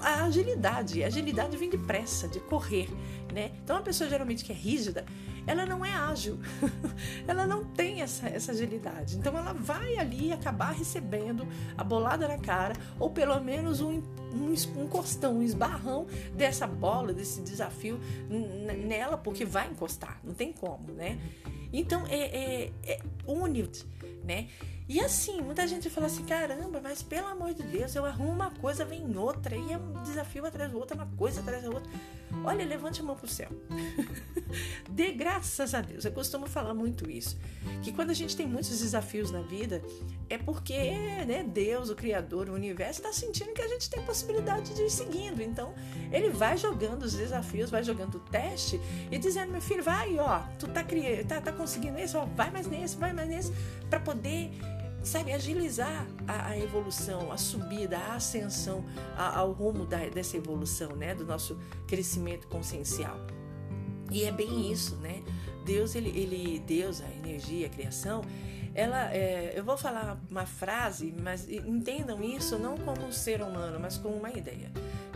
a 0.00 0.24
agilidade. 0.24 1.02
A 1.02 1.06
agilidade 1.06 1.56
vem 1.56 1.70
de 1.70 1.78
pressa, 1.78 2.28
de 2.28 2.40
correr, 2.40 2.88
né? 3.32 3.52
Então, 3.62 3.76
uma 3.76 3.82
pessoa 3.82 4.08
geralmente 4.08 4.44
que 4.44 4.52
é 4.52 4.54
rígida, 4.54 5.04
ela 5.46 5.66
não 5.66 5.84
é 5.84 5.92
ágil, 5.92 6.38
ela 7.26 7.46
não 7.46 7.64
tem 7.64 8.00
essa, 8.00 8.28
essa 8.28 8.52
agilidade. 8.52 9.16
Então 9.16 9.36
ela 9.36 9.52
vai 9.52 9.96
ali 9.96 10.32
acabar 10.32 10.72
recebendo 10.72 11.46
a 11.76 11.82
bolada 11.82 12.28
na 12.28 12.38
cara, 12.38 12.74
ou 12.98 13.10
pelo 13.10 13.38
menos 13.40 13.80
um, 13.80 14.02
um, 14.32 14.54
um 14.76 14.86
costão, 14.86 15.38
um 15.38 15.42
esbarrão 15.42 16.06
dessa 16.34 16.66
bola, 16.66 17.12
desse 17.12 17.40
desafio 17.40 17.98
nela, 18.86 19.16
porque 19.16 19.44
vai 19.44 19.68
encostar, 19.68 20.20
não 20.22 20.34
tem 20.34 20.52
como, 20.52 20.92
né? 20.92 21.18
Então 21.72 22.04
é, 22.08 22.18
é, 22.18 22.72
é 22.84 23.00
né? 24.24 24.48
E 24.88 25.00
assim, 25.00 25.40
muita 25.40 25.66
gente 25.66 25.88
fala 25.88 26.06
assim: 26.06 26.24
caramba, 26.24 26.80
mas 26.80 27.02
pelo 27.02 27.26
amor 27.28 27.54
de 27.54 27.62
Deus, 27.62 27.94
eu 27.94 28.04
arrumo 28.04 28.30
uma 28.30 28.50
coisa, 28.50 28.84
vem 28.84 29.16
outra, 29.16 29.56
e 29.56 29.72
é 29.72 29.78
um 29.78 30.02
desafio 30.02 30.44
atrás 30.44 30.70
do 30.70 30.78
outro, 30.78 30.98
é 30.98 31.02
uma 31.02 31.16
coisa 31.16 31.40
atrás 31.40 31.62
da 31.62 31.70
outra. 31.70 31.90
Olha, 32.44 32.64
levante 32.64 33.00
a 33.00 33.04
mão 33.04 33.16
pro 33.16 33.28
céu. 33.28 33.48
Dê 34.90 35.12
graças 35.12 35.74
a 35.74 35.80
Deus. 35.80 36.04
Eu 36.04 36.12
costumo 36.12 36.46
falar 36.46 36.74
muito 36.74 37.10
isso. 37.10 37.38
Que 37.82 37.92
quando 37.92 38.10
a 38.10 38.14
gente 38.14 38.36
tem 38.36 38.46
muitos 38.46 38.80
desafios 38.80 39.30
na 39.30 39.40
vida, 39.42 39.82
é 40.28 40.36
porque 40.36 40.90
né, 41.26 41.44
Deus, 41.46 41.88
o 41.88 41.94
Criador, 41.94 42.48
o 42.48 42.54
universo, 42.54 43.00
está 43.00 43.12
sentindo 43.12 43.52
que 43.52 43.62
a 43.62 43.68
gente 43.68 43.88
tem 43.88 44.02
possibilidade 44.04 44.74
de 44.74 44.82
ir 44.82 44.90
seguindo. 44.90 45.40
Então, 45.40 45.74
ele 46.10 46.30
vai 46.30 46.56
jogando 46.56 47.04
os 47.04 47.14
desafios, 47.14 47.70
vai 47.70 47.82
jogando 47.82 48.16
o 48.16 48.20
teste 48.20 48.80
e 49.10 49.18
dizendo: 49.18 49.52
meu 49.52 49.62
filho, 49.62 49.82
vai, 49.82 50.18
ó, 50.18 50.40
tu 50.58 50.66
tá, 50.68 50.84
tá, 51.28 51.40
tá 51.40 51.52
conseguindo 51.52 51.98
isso, 51.98 52.18
ó, 52.18 52.24
vai 52.24 52.50
mais 52.50 52.66
nesse, 52.66 52.96
vai 52.96 53.12
mais 53.12 53.28
nesse, 53.28 53.52
para 53.88 54.00
poder 54.00 54.50
sabe, 55.02 55.32
agilizar 55.32 56.06
a, 56.26 56.48
a, 56.48 56.58
evolução, 56.58 57.32
a 57.32 57.36
subida, 57.36 57.98
a 57.98 58.14
ascensão 58.14 58.84
a, 59.16 59.38
ao 59.38 59.52
rumo 59.52 59.84
da, 59.84 59.98
dessa 60.08 60.36
evolução, 60.36 60.94
né, 60.96 61.14
do 61.14 61.24
nosso 61.24 61.58
crescimento 61.86 62.46
consciencial. 62.48 63.16
E 64.10 64.24
é 64.24 64.32
bem 64.32 64.70
isso, 64.70 64.96
né? 64.96 65.22
Deus, 65.64 65.94
ele, 65.94 66.10
ele 66.10 66.58
Deus, 66.60 67.00
a 67.00 67.10
energia, 67.10 67.66
a 67.66 67.70
criação, 67.70 68.22
ela, 68.74 69.12
é, 69.12 69.52
eu 69.56 69.64
vou 69.64 69.76
falar 69.76 70.20
uma 70.30 70.46
frase, 70.46 71.14
mas 71.18 71.48
entendam 71.48 72.22
isso 72.22 72.58
não 72.58 72.76
como 72.76 73.06
um 73.06 73.12
ser 73.12 73.42
humano, 73.42 73.78
mas 73.80 73.98
como 73.98 74.16
uma 74.16 74.30
ideia 74.30 74.70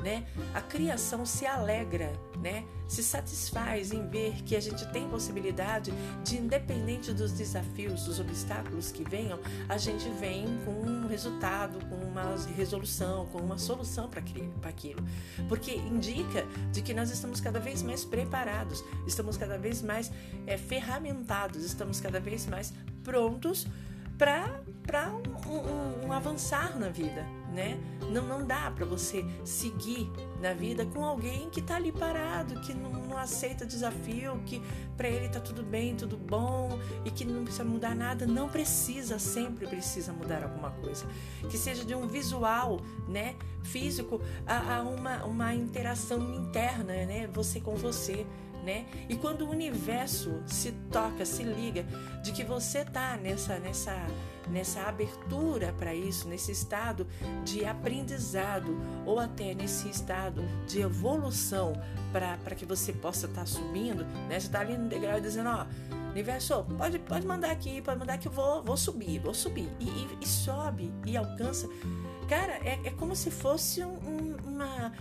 né? 0.06 0.24
A 0.54 0.60
criação 0.60 1.26
se 1.26 1.44
alegra, 1.44 2.12
né? 2.40 2.64
Se 2.86 3.02
satisfaz 3.02 3.90
em 3.90 4.06
ver 4.06 4.40
que 4.44 4.54
a 4.54 4.60
gente 4.60 4.86
tem 4.92 5.08
possibilidade 5.08 5.92
de, 6.22 6.36
independente 6.36 7.12
dos 7.12 7.32
desafios, 7.32 8.04
dos 8.04 8.20
obstáculos 8.20 8.92
que 8.92 9.02
venham, 9.02 9.40
a 9.68 9.76
gente 9.76 10.08
vem 10.10 10.46
com 10.64 10.70
um 10.70 11.08
resultado, 11.08 11.84
com 11.86 11.96
uma 11.96 12.36
resolução, 12.56 13.26
com 13.32 13.38
uma 13.38 13.58
solução 13.58 14.08
para 14.08 14.20
aquilo. 14.20 15.04
Porque 15.48 15.74
indica 15.74 16.46
de 16.70 16.82
que 16.82 16.94
nós 16.94 17.10
estamos 17.10 17.40
cada 17.40 17.58
vez 17.58 17.82
mais 17.82 18.04
preparados, 18.04 18.84
estamos 19.08 19.36
cada 19.36 19.58
vez 19.58 19.82
mais 19.82 20.12
é, 20.46 20.56
ferramentados, 20.56 21.64
estamos 21.64 22.00
cada 22.00 22.20
vez 22.20 22.46
mais 22.46 22.72
prontos 23.02 23.66
para 24.16 25.10
um, 25.10 25.50
um, 25.50 26.06
um 26.06 26.12
avançar 26.12 26.78
na 26.78 26.90
vida, 26.90 27.26
né? 27.56 27.80
Não, 28.10 28.22
não 28.22 28.46
dá 28.46 28.70
para 28.70 28.84
você 28.84 29.24
seguir 29.42 30.12
na 30.40 30.52
vida 30.52 30.84
com 30.84 31.02
alguém 31.02 31.48
que 31.48 31.62
tá 31.62 31.76
ali 31.76 31.90
parado, 31.90 32.60
que 32.60 32.74
não, 32.74 32.90
não 32.90 33.16
aceita 33.16 33.64
desafio, 33.64 34.38
que 34.44 34.62
para 34.94 35.08
ele 35.08 35.28
tá 35.30 35.40
tudo 35.40 35.62
bem, 35.62 35.96
tudo 35.96 36.18
bom 36.18 36.78
e 37.04 37.10
que 37.10 37.24
não 37.24 37.42
precisa 37.42 37.64
mudar 37.64 37.96
nada. 37.96 38.26
Não 38.26 38.48
precisa, 38.48 39.18
sempre 39.18 39.66
precisa 39.66 40.12
mudar 40.12 40.44
alguma 40.44 40.70
coisa. 40.70 41.06
Que 41.48 41.56
seja 41.56 41.82
de 41.82 41.94
um 41.94 42.06
visual, 42.06 42.78
né? 43.08 43.34
Físico 43.64 44.20
a, 44.46 44.76
a 44.76 44.82
uma, 44.82 45.24
uma 45.24 45.54
interação 45.54 46.34
interna, 46.34 46.92
né? 47.06 47.26
Você 47.32 47.58
com 47.58 47.74
você 47.74 48.26
né? 48.66 48.84
E 49.08 49.16
quando 49.16 49.42
o 49.42 49.50
universo 49.50 50.42
se 50.44 50.72
toca, 50.90 51.24
se 51.24 51.44
liga 51.44 51.86
de 52.20 52.32
que 52.32 52.42
você 52.42 52.84
tá 52.84 53.16
nessa 53.16 53.60
nessa 53.60 53.94
nessa 54.48 54.82
abertura 54.82 55.74
para 55.76 55.94
isso, 55.94 56.28
nesse 56.28 56.52
estado 56.52 57.06
de 57.44 57.64
aprendizado 57.64 58.76
ou 59.04 59.18
até 59.18 59.54
nesse 59.54 59.88
estado 59.88 60.42
de 60.66 60.80
evolução 60.80 61.72
para 62.12 62.54
que 62.54 62.64
você 62.64 62.92
possa 62.92 63.26
estar 63.26 63.40
tá 63.40 63.46
subindo, 63.46 64.04
né? 64.28 64.38
Você 64.38 64.46
está 64.46 64.60
ali 64.60 64.76
no 64.76 64.88
degrau 64.88 65.20
dizendo, 65.20 65.50
ó, 65.50 65.66
universo, 66.10 66.64
pode, 66.78 66.98
pode 67.00 67.26
mandar 67.26 67.50
aqui, 67.50 67.82
pode 67.82 67.98
mandar 67.98 68.18
que 68.18 68.28
eu 68.28 68.32
vou, 68.32 68.62
vou 68.62 68.76
subir, 68.76 69.18
vou 69.18 69.34
subir. 69.34 69.68
E, 69.80 69.84
e, 69.84 70.18
e 70.22 70.26
sobe 70.26 70.92
e 71.04 71.16
alcança. 71.16 71.68
Cara, 72.28 72.54
é, 72.64 72.80
é 72.84 72.90
como 72.90 73.14
se 73.14 73.30
fosse 73.30 73.84
um, 73.84 74.36
uma 74.44 74.92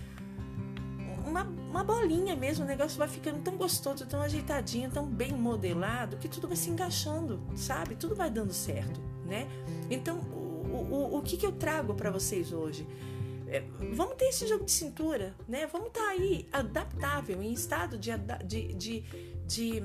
uma, 1.36 1.42
uma 1.42 1.84
bolinha 1.84 2.34
mesmo, 2.34 2.64
o 2.64 2.68
negócio 2.68 2.98
vai 2.98 3.08
ficando 3.08 3.40
tão 3.42 3.56
gostoso, 3.56 4.06
tão 4.06 4.22
ajeitadinho, 4.22 4.90
tão 4.90 5.06
bem 5.06 5.32
modelado, 5.32 6.16
que 6.16 6.28
tudo 6.28 6.48
vai 6.48 6.56
se 6.56 6.70
encaixando, 6.70 7.40
sabe? 7.54 7.94
Tudo 7.94 8.14
vai 8.14 8.30
dando 8.30 8.52
certo, 8.52 9.00
né? 9.26 9.46
Então, 9.90 10.18
o, 10.18 10.86
o, 10.90 11.18
o 11.18 11.22
que, 11.22 11.36
que 11.36 11.44
eu 11.44 11.52
trago 11.52 11.94
para 11.94 12.10
vocês 12.10 12.52
hoje? 12.52 12.86
É, 13.48 13.62
vamos 13.94 14.16
ter 14.16 14.26
esse 14.26 14.46
jogo 14.46 14.64
de 14.64 14.72
cintura, 14.72 15.34
né? 15.46 15.66
Vamos 15.66 15.88
estar 15.88 16.00
tá 16.00 16.10
aí 16.10 16.48
adaptável, 16.50 17.42
em 17.42 17.52
estado 17.52 17.98
de, 17.98 18.10
de, 18.44 18.74
de, 18.74 19.04
de 19.46 19.82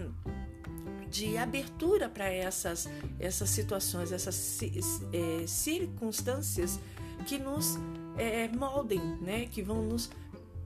de 1.11 1.37
abertura 1.37 2.07
para 2.07 2.31
essas, 2.31 2.87
essas 3.19 3.49
situações, 3.49 4.13
essas 4.13 4.57
é, 4.63 5.45
circunstâncias 5.45 6.79
que 7.25 7.37
nos 7.37 7.77
é, 8.17 8.47
moldem, 8.47 9.01
né? 9.19 9.45
que 9.45 9.61
vão 9.61 9.83
nos 9.83 10.09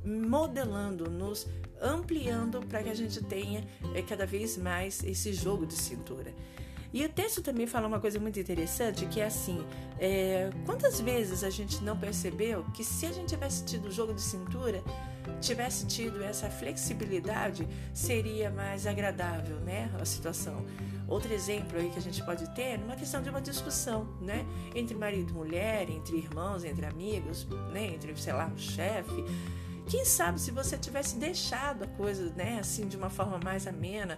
modelando, 0.06 1.10
nos 1.10 1.48
ampliando 1.82 2.62
para 2.68 2.84
que 2.84 2.90
a 2.90 2.96
gente 2.96 3.24
tenha 3.24 3.66
é, 3.94 4.02
cada 4.02 4.26
vez 4.26 4.58
mais 4.58 5.04
esse 5.04 5.34
jogo 5.34 5.66
de 5.66 5.74
cintura. 5.74 6.34
E 6.94 7.04
o 7.04 7.10
texto 7.10 7.42
também 7.42 7.68
fala 7.68 7.90
uma 7.90 8.00
coisa 8.00 8.18
muito 8.22 8.40
interessante, 8.40 9.06
que 9.08 9.20
é 9.20 9.26
assim, 9.26 9.62
é, 10.00 10.50
quantas 10.66 11.02
vezes 11.02 11.44
a 11.44 11.50
gente 11.50 11.84
não 11.84 11.98
percebeu 11.98 12.64
que 12.74 12.86
se 12.86 13.06
a 13.06 13.12
gente 13.12 13.28
tivesse 13.28 13.66
tido 13.66 13.90
o 13.90 13.92
jogo 13.92 14.14
de 14.14 14.22
cintura, 14.22 14.82
tivesse 15.42 15.86
tido 15.88 16.24
essa 16.24 16.50
flexibilidade, 16.50 17.68
seria 17.94 18.50
mais 18.50 18.88
agradável, 18.88 19.58
né, 19.60 19.92
a 20.00 20.06
situação. 20.06 20.66
Outro 21.06 21.34
exemplo 21.34 21.78
aí 21.78 21.90
que 21.90 22.00
a 22.00 22.02
gente 22.02 22.24
pode 22.24 22.50
ter, 22.56 22.80
uma 22.80 22.96
questão 22.96 23.22
de 23.22 23.30
uma 23.30 23.42
discussão, 23.42 24.08
né, 24.22 24.46
entre 24.74 24.96
marido 24.96 25.32
e 25.32 25.34
mulher, 25.34 25.90
entre 25.90 26.16
irmãos, 26.16 26.64
entre 26.64 26.86
amigos, 26.86 27.46
né, 27.74 27.88
entre, 27.94 28.16
sei 28.16 28.32
lá, 28.32 28.50
o 28.56 28.58
chefe, 28.58 29.26
quem 29.88 30.04
sabe 30.04 30.40
se 30.40 30.52
você 30.52 30.78
tivesse 30.78 31.18
deixado 31.18 31.84
a 31.84 31.88
coisa, 31.88 32.32
né, 32.36 32.60
assim, 32.60 32.88
de 32.88 32.98
uma 32.98 33.10
forma 33.10 33.40
mais 33.44 33.68
amena, 33.68 34.18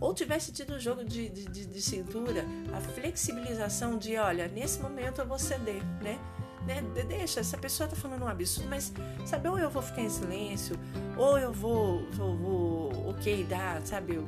ou 0.00 0.12
tivesse 0.12 0.52
tido 0.52 0.74
o 0.74 0.80
jogo 0.80 1.04
de, 1.04 1.28
de, 1.28 1.66
de, 1.66 1.82
cintura, 1.82 2.44
a 2.72 2.80
flexibilização 2.80 3.96
de, 3.96 4.16
olha, 4.16 4.48
nesse 4.48 4.80
momento 4.80 5.20
eu 5.20 5.26
vou 5.26 5.38
ceder, 5.38 5.84
né? 6.02 6.18
né? 6.66 6.82
Deixa, 7.06 7.40
essa 7.40 7.56
pessoa 7.56 7.88
tá 7.88 7.94
falando 7.94 8.22
um 8.22 8.28
absurdo, 8.28 8.68
mas 8.68 8.92
sabe, 9.24 9.48
ou 9.48 9.58
eu 9.58 9.70
vou 9.70 9.82
ficar 9.82 10.02
em 10.02 10.10
silêncio, 10.10 10.76
ou 11.16 11.38
eu 11.38 11.52
vou, 11.52 12.10
vou, 12.12 12.36
vou 12.36 13.10
ok, 13.10 13.44
dar, 13.44 13.80
sabe, 13.86 14.18
o 14.18 14.26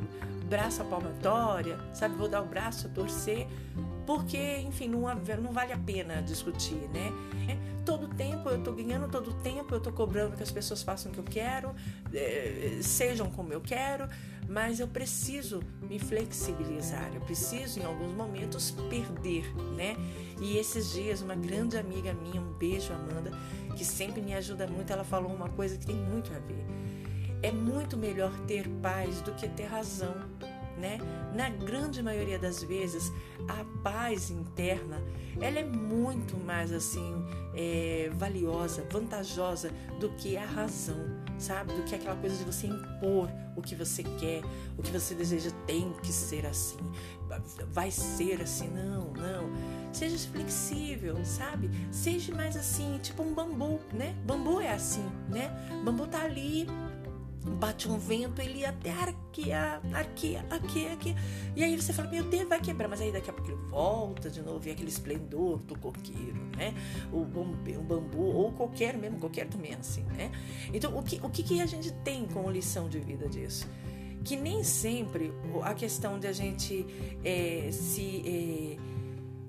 braço 0.49 0.83
à 0.83 0.85
palmatória, 0.85 1.79
sabe, 1.93 2.15
vou 2.15 2.29
dar 2.29 2.43
o 2.43 2.47
braço 2.47 2.89
torcer, 2.91 3.49
porque, 4.07 4.59
enfim, 4.59 4.89
não, 4.89 5.01
não 5.43 5.53
vale 5.53 5.73
a 5.73 5.79
pena 5.79 6.23
discutir, 6.23 6.89
né? 6.93 7.11
Todo 7.97 8.09
tempo 8.09 8.51
eu 8.51 8.63
tô 8.63 8.73
ganhando, 8.73 9.09
todo 9.09 9.33
tempo 9.33 9.75
eu 9.75 9.81
tô 9.81 9.91
cobrando 9.91 10.37
que 10.37 10.43
as 10.43 10.51
pessoas 10.51 10.83
façam 10.83 11.11
o 11.11 11.15
que 11.15 11.19
eu 11.19 11.25
quero, 11.25 11.75
é, 12.13 12.79
sejam 12.83 13.31
como 13.31 13.55
eu 13.55 13.61
quero, 13.63 14.07
mas 14.47 14.81
eu 14.81 14.87
preciso 14.87 15.63
me 15.81 15.99
flexibilizar, 15.99 17.11
eu 17.15 17.23
preciso 17.23 17.81
em 17.81 17.85
alguns 17.87 18.13
momentos 18.13 18.71
perder, 18.91 19.51
né? 19.75 19.97
E 20.43 20.59
esses 20.59 20.93
dias 20.93 21.23
uma 21.23 21.35
grande 21.35 21.79
amiga 21.79 22.13
minha, 22.13 22.39
um 22.39 22.53
beijo 22.53 22.93
Amanda, 22.93 23.31
que 23.75 23.85
sempre 23.85 24.21
me 24.21 24.35
ajuda 24.35 24.67
muito, 24.67 24.93
ela 24.93 25.05
falou 25.05 25.33
uma 25.33 25.49
coisa 25.49 25.79
que 25.79 25.87
tem 25.87 25.97
muito 25.97 26.31
a 26.35 26.39
ver. 26.39 26.67
É 27.43 27.51
muito 27.51 27.97
melhor 27.97 28.33
ter 28.47 28.69
paz 28.83 29.23
do 29.23 29.33
que 29.33 29.49
ter 29.49 29.65
razão 29.65 30.15
né? 30.77 30.99
Na 31.35 31.49
grande 31.49 32.03
maioria 32.03 32.39
das 32.39 32.63
vezes, 32.63 33.13
a 33.49 33.65
paz 33.83 34.31
interna 34.31 35.03
ela 35.41 35.59
é 35.59 35.65
muito 35.65 36.37
mais 36.39 36.73
assim 36.73 37.25
é, 37.55 38.11
valiosa, 38.15 38.87
vantajosa 38.91 39.71
do 40.01 40.09
que 40.11 40.37
a 40.37 40.45
razão, 40.45 40.97
sabe? 41.39 41.75
Do 41.75 41.83
que 41.83 41.95
aquela 41.95 42.17
coisa 42.17 42.37
de 42.37 42.45
você 42.45 42.67
impor 42.67 43.29
o 43.57 43.63
que 43.63 43.75
você 43.75 44.03
quer, 44.03 44.43
o 44.77 44.83
que 44.83 44.91
você 44.91 45.15
deseja 45.15 45.51
tem 45.67 45.93
que 46.03 46.13
ser 46.13 46.47
assim, 46.47 46.79
vai 47.71 47.91
ser 47.91 48.41
assim, 48.43 48.69
não, 48.69 49.13
não. 49.13 49.77
Seja 49.93 50.19
flexível, 50.31 51.17
sabe? 51.25 51.71
Seja 51.91 52.35
mais 52.35 52.57
assim, 52.57 52.99
tipo 53.03 53.23
um 53.23 53.33
bambu, 53.33 53.81
né? 53.93 54.15
Bambu 54.27 54.61
é 54.61 54.73
assim, 54.73 55.05
né? 55.29 55.51
Bambu 55.85 56.07
tá 56.07 56.23
ali 56.23 56.67
bate 57.45 57.89
um 57.89 57.99
vento, 57.99 58.41
ele 58.41 58.65
até 58.65 58.91
arqueia, 58.91 59.81
arqueia, 59.93 60.45
arqueia, 60.51 60.91
arqueia. 60.93 61.17
E 61.55 61.63
aí 61.63 61.81
você 61.81 61.93
fala, 61.93 62.11
meu 62.11 62.25
Deus, 62.25 62.49
vai 62.49 62.61
quebrar. 62.61 62.89
Mas 62.89 63.01
aí 63.01 63.13
daqui 63.13 63.31
a 63.31 63.33
pouco 63.33 63.51
ele 63.51 63.61
volta 63.71 64.29
de 64.29 64.43
novo, 64.43 64.67
e 64.67 64.71
aquele 64.71 64.89
esplendor 64.89 65.59
do 65.59 65.79
coqueiro, 65.79 66.41
né? 66.57 66.75
O, 67.13 67.19
o 67.19 67.83
bambu, 67.83 68.23
ou 68.23 68.53
qualquer 68.53 68.97
mesmo, 68.97 69.19
qualquer 69.19 69.49
também 69.49 69.73
é 69.73 69.77
assim, 69.77 70.03
né? 70.05 70.31
Então, 70.73 70.97
o 70.97 71.03
que, 71.03 71.21
o 71.23 71.31
que, 71.31 71.43
que 71.43 71.61
a 71.61 71.67
gente 71.67 71.93
tem 72.05 72.27
como 72.27 72.51
lição 72.51 72.89
de 72.89 72.99
vida 72.99 73.29
disso? 73.29 73.69
Que 74.25 74.37
nem 74.37 74.65
sempre 74.65 75.33
a 75.63 75.73
questão 75.73 76.19
de 76.19 76.27
a 76.27 76.33
gente 76.33 76.85
é, 77.25 77.71
se... 77.71 78.23
É, 78.83 78.96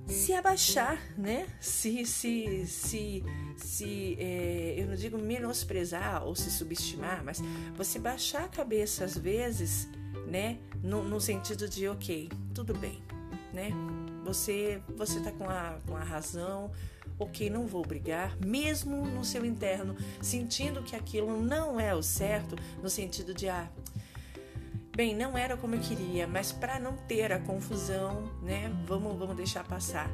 se 0.07 0.33
abaixar, 0.33 0.99
né? 1.17 1.47
Se, 1.59 2.05
se, 2.05 2.65
se, 2.65 3.23
se 3.57 4.17
é, 4.19 4.75
eu 4.77 4.87
não 4.87 4.95
digo 4.95 5.17
menosprezar 5.17 6.23
ou 6.25 6.35
se 6.35 6.49
subestimar, 6.49 7.23
mas 7.23 7.41
você 7.75 7.99
baixar 7.99 8.45
a 8.45 8.47
cabeça 8.47 9.03
às 9.03 9.17
vezes, 9.17 9.87
né? 10.27 10.57
No, 10.81 11.03
no 11.03 11.19
sentido 11.19 11.67
de, 11.67 11.87
ok, 11.87 12.29
tudo 12.53 12.73
bem, 12.73 13.01
né? 13.53 13.71
Você, 14.23 14.81
você 14.95 15.19
tá 15.19 15.31
com 15.31 15.49
a, 15.49 15.79
com 15.85 15.95
a 15.95 16.03
razão, 16.03 16.71
ok, 17.19 17.49
não 17.49 17.65
vou 17.65 17.83
brigar, 17.85 18.37
mesmo 18.45 19.05
no 19.05 19.23
seu 19.23 19.45
interno, 19.45 19.95
sentindo 20.21 20.83
que 20.83 20.95
aquilo 20.95 21.41
não 21.41 21.79
é 21.79 21.93
o 21.95 22.03
certo, 22.03 22.55
no 22.81 22.89
sentido 22.89 23.33
de, 23.33 23.49
ah, 23.49 23.69
Bem, 24.97 25.15
não 25.15 25.37
era 25.37 25.55
como 25.55 25.75
eu 25.75 25.79
queria, 25.79 26.25
mas 26.25 26.51
para 26.51 26.79
não 26.79 26.97
ter 26.97 27.31
a 27.31 27.37
confusão, 27.39 28.33
né, 28.41 28.67
vamos, 28.87 29.15
vamos 29.15 29.35
deixar 29.35 29.63
passar. 29.63 30.09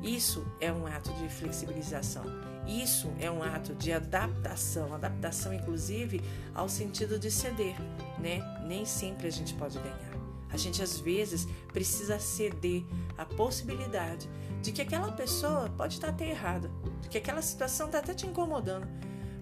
Isso 0.00 0.46
é 0.60 0.72
um 0.72 0.86
ato 0.86 1.12
de 1.14 1.28
flexibilização. 1.28 2.22
Isso 2.64 3.12
é 3.18 3.28
um 3.28 3.42
ato 3.42 3.74
de 3.74 3.92
adaptação, 3.92 4.94
adaptação 4.94 5.52
inclusive 5.52 6.22
ao 6.54 6.68
sentido 6.68 7.18
de 7.18 7.32
ceder, 7.32 7.74
né? 8.20 8.38
Nem 8.64 8.84
sempre 8.84 9.26
a 9.26 9.30
gente 9.32 9.54
pode 9.54 9.76
ganhar. 9.80 10.12
A 10.52 10.56
gente 10.56 10.84
às 10.84 11.00
vezes 11.00 11.44
precisa 11.72 12.20
ceder 12.20 12.84
a 13.16 13.24
possibilidade 13.24 14.30
de 14.62 14.70
que 14.70 14.82
aquela 14.82 15.10
pessoa 15.10 15.68
pode 15.76 15.94
estar 15.94 16.10
até 16.10 16.30
errada, 16.30 16.70
de 17.02 17.08
que 17.08 17.18
aquela 17.18 17.42
situação 17.42 17.86
está 17.86 17.98
até 17.98 18.14
te 18.14 18.24
incomodando, 18.24 18.86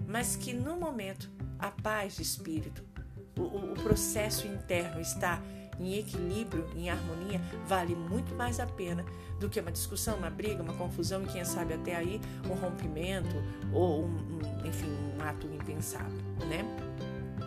mas 0.07 0.35
que 0.35 0.53
no 0.53 0.75
momento 0.75 1.29
a 1.59 1.69
paz 1.69 2.15
de 2.15 2.23
espírito, 2.23 2.86
o, 3.37 3.73
o 3.73 3.75
processo 3.75 4.47
interno 4.47 4.99
está 4.99 5.41
em 5.79 5.97
equilíbrio, 5.97 6.67
em 6.75 6.89
harmonia, 6.89 7.39
vale 7.67 7.95
muito 7.95 8.33
mais 8.35 8.59
a 8.59 8.65
pena 8.65 9.05
do 9.39 9.47
que 9.47 9.59
uma 9.59 9.71
discussão, 9.71 10.17
uma 10.17 10.29
briga, 10.29 10.63
uma 10.63 10.73
confusão 10.73 11.23
e 11.23 11.27
quem 11.27 11.45
sabe 11.45 11.73
até 11.75 11.95
aí 11.95 12.19
um 12.49 12.55
rompimento 12.55 13.35
ou 13.71 14.05
um, 14.05 14.07
um, 14.07 14.67
enfim 14.67 14.89
um 14.89 15.21
ato 15.21 15.47
impensável, 15.47 16.19
né? 16.47 16.65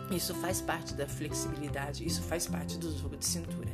Isso 0.09 0.33
faz 0.35 0.61
parte 0.61 0.93
da 0.93 1.07
flexibilidade, 1.07 2.05
isso 2.05 2.21
faz 2.21 2.47
parte 2.47 2.77
do 2.77 2.97
jogo 2.97 3.15
de 3.15 3.25
cintura. 3.25 3.69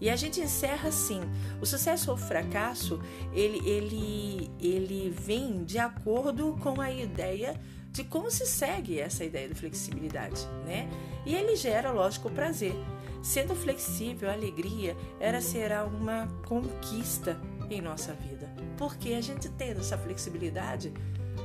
E 0.00 0.08
a 0.08 0.16
gente 0.16 0.40
encerra 0.40 0.88
assim: 0.88 1.20
o 1.60 1.66
sucesso 1.66 2.10
ou 2.10 2.16
fracasso 2.16 3.00
ele 3.32 3.60
ele 3.68 4.50
ele 4.60 5.10
vem 5.10 5.62
de 5.64 5.78
acordo 5.78 6.56
com 6.60 6.80
a 6.80 6.90
ideia 6.90 7.60
de 7.92 8.04
como 8.04 8.30
se 8.30 8.46
segue 8.46 8.98
essa 8.98 9.24
ideia 9.24 9.48
de 9.48 9.54
flexibilidade, 9.54 10.46
né? 10.64 10.88
E 11.24 11.34
ele 11.34 11.56
gera, 11.56 11.90
lógico, 11.90 12.30
prazer. 12.30 12.74
Sendo 13.22 13.54
flexível, 13.54 14.30
a 14.30 14.32
alegria 14.32 14.96
era 15.18 15.40
será 15.40 15.84
uma 15.84 16.26
conquista 16.46 17.38
em 17.68 17.80
nossa 17.80 18.14
vida. 18.14 18.50
Porque 18.78 19.12
a 19.12 19.20
gente 19.20 19.48
tendo 19.50 19.80
essa 19.80 19.98
flexibilidade, 19.98 20.92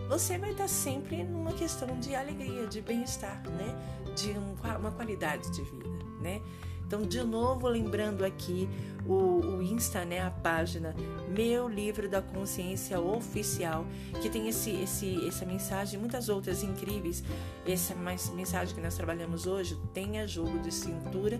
você 0.08 0.38
vai 0.38 0.52
estar 0.52 0.70
sempre 0.70 1.24
numa 1.24 1.52
questão 1.52 2.00
de 2.00 2.16
alegria, 2.16 2.68
de 2.68 2.82
bem-estar, 2.82 3.42
né? 3.50 3.76
De 4.16 4.32
um, 4.32 4.56
uma 4.80 4.92
qualidade 4.92 5.52
de 5.52 5.62
vida, 5.64 5.90
né? 6.22 6.42
Então, 6.86 7.02
de 7.02 7.22
novo, 7.24 7.68
lembrando 7.68 8.24
aqui 8.24 8.70
o, 9.08 9.14
o, 9.14 9.62
Insta, 9.62 10.06
né, 10.06 10.22
a 10.22 10.30
página 10.30 10.96
Meu 11.28 11.68
Livro 11.68 12.10
da 12.10 12.22
Consciência 12.22 13.00
Oficial, 13.00 13.86
que 14.22 14.30
tem 14.30 14.48
esse, 14.48 14.72
esse, 14.72 15.28
essa 15.28 15.46
mensagem 15.46 15.98
e 15.98 16.00
muitas 16.00 16.30
outras 16.30 16.64
incríveis. 16.64 17.24
Essa 17.68 17.96
mensagem 18.34 18.76
que 18.76 18.82
nós 18.82 18.96
trabalhamos 18.96 19.48
hoje, 19.48 19.78
tenha 19.94 20.28
jogo 20.28 20.60
de 20.60 20.72
cintura. 20.72 21.40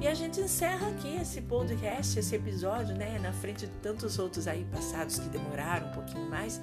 E 0.00 0.06
a 0.06 0.14
gente 0.14 0.40
encerra 0.40 0.88
aqui 0.88 1.16
esse 1.16 1.40
podcast, 1.42 2.18
esse 2.18 2.34
episódio, 2.34 2.94
né, 2.94 3.18
na 3.18 3.32
frente 3.32 3.66
de 3.66 3.72
tantos 3.82 4.18
outros 4.18 4.46
aí 4.46 4.66
passados 4.70 5.18
que 5.18 5.28
demoraram 5.28 5.88
um 5.88 5.92
pouquinho 5.92 6.28
mais. 6.28 6.60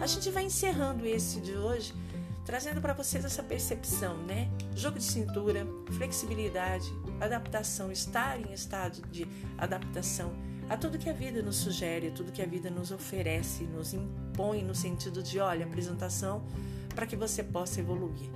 A 0.00 0.06
gente 0.06 0.30
vai 0.30 0.44
encerrando 0.44 1.04
esse 1.04 1.40
de 1.40 1.56
hoje 1.56 1.92
trazendo 2.48 2.80
para 2.80 2.94
vocês 2.94 3.26
essa 3.26 3.42
percepção, 3.42 4.16
né? 4.24 4.48
Jogo 4.74 4.98
de 4.98 5.04
cintura, 5.04 5.66
flexibilidade, 5.98 6.90
adaptação, 7.20 7.92
estar 7.92 8.40
em 8.40 8.54
estado 8.54 9.06
de 9.10 9.26
adaptação 9.58 10.32
a 10.66 10.74
tudo 10.74 10.96
que 10.96 11.10
a 11.10 11.12
vida 11.12 11.42
nos 11.42 11.56
sugere, 11.56 12.08
a 12.08 12.10
tudo 12.10 12.32
que 12.32 12.40
a 12.40 12.46
vida 12.46 12.70
nos 12.70 12.90
oferece, 12.90 13.64
nos 13.64 13.92
impõe 13.92 14.64
no 14.64 14.74
sentido 14.74 15.22
de, 15.22 15.38
olha, 15.38 15.66
apresentação 15.66 16.42
para 16.94 17.06
que 17.06 17.16
você 17.16 17.44
possa 17.44 17.80
evoluir. 17.80 18.30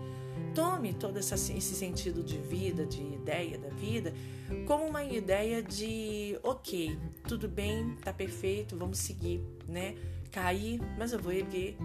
Tome 0.55 0.93
todo 0.93 1.19
esse 1.19 1.63
sentido 1.63 2.23
de 2.23 2.37
vida, 2.37 2.85
de 2.85 3.01
ideia 3.01 3.57
da 3.57 3.71
vida, 3.71 4.13
como 4.67 4.85
uma 4.85 5.03
ideia 5.03 5.63
de, 5.63 6.39
ok, 6.43 6.99
tudo 7.27 7.49
bem, 7.49 7.97
tá 8.05 8.13
perfeito, 8.13 8.77
vamos 8.77 8.99
seguir, 8.99 9.43
né? 9.67 9.95
Cair, 10.33 10.81
mas 10.99 11.13
eu 11.13 11.19
vou 11.19 11.33
erguer 11.33 11.77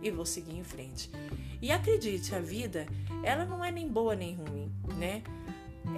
e 0.00 0.10
vou 0.10 0.24
seguir 0.24 0.56
em 0.56 0.64
frente. 0.64 1.10
E 1.60 1.70
acredite, 1.70 2.34
a 2.34 2.40
vida, 2.40 2.86
ela 3.22 3.44
não 3.44 3.64
é 3.64 3.70
nem 3.70 3.88
boa 3.88 4.14
nem 4.14 4.34
ruim, 4.36 4.72
né? 4.96 5.22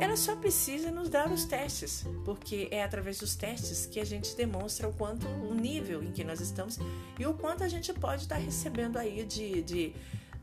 Ela 0.01 0.17
só 0.17 0.37
precisa 0.37 0.91
nos 0.91 1.09
dar 1.09 1.31
os 1.33 1.45
testes, 1.45 2.05
porque 2.25 2.69
é 2.71 2.85
através 2.85 3.19
dos 3.19 3.35
testes 3.35 3.87
que 3.87 3.99
a 3.99 4.05
gente 4.05 4.37
demonstra 4.37 4.89
o 4.89 4.93
quanto 4.93 5.27
o 5.27 5.55
nível 5.55 6.03
em 6.03 6.13
que 6.13 6.23
nós 6.23 6.41
estamos 6.41 6.79
e 7.19 7.27
o 7.27 7.35
quanto 7.35 7.65
a 7.65 7.69
gente 7.69 7.93
pode 7.93 8.23
estar 8.23 8.37
recebendo 8.37 8.97
aí 8.97 9.25
de, 9.25 9.63
de, 9.63 9.95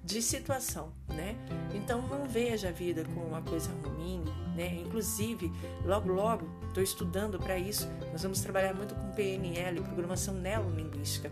de 0.03 0.21
situação, 0.21 0.91
né? 1.07 1.35
Então 1.73 2.01
não 2.07 2.27
veja 2.27 2.69
a 2.69 2.71
vida 2.71 3.05
como 3.05 3.27
uma 3.27 3.41
coisa 3.41 3.71
ruim, 3.83 4.23
né? 4.55 4.81
Inclusive, 4.81 5.51
logo 5.85 6.11
logo 6.11 6.47
estou 6.67 6.83
estudando 6.83 7.39
para 7.39 7.57
isso. 7.57 7.87
Nós 8.11 8.23
vamos 8.23 8.41
trabalhar 8.41 8.73
muito 8.73 8.93
com 8.95 9.11
PNL, 9.11 9.81
programação 9.81 10.33
neurolinguística. 10.33 11.31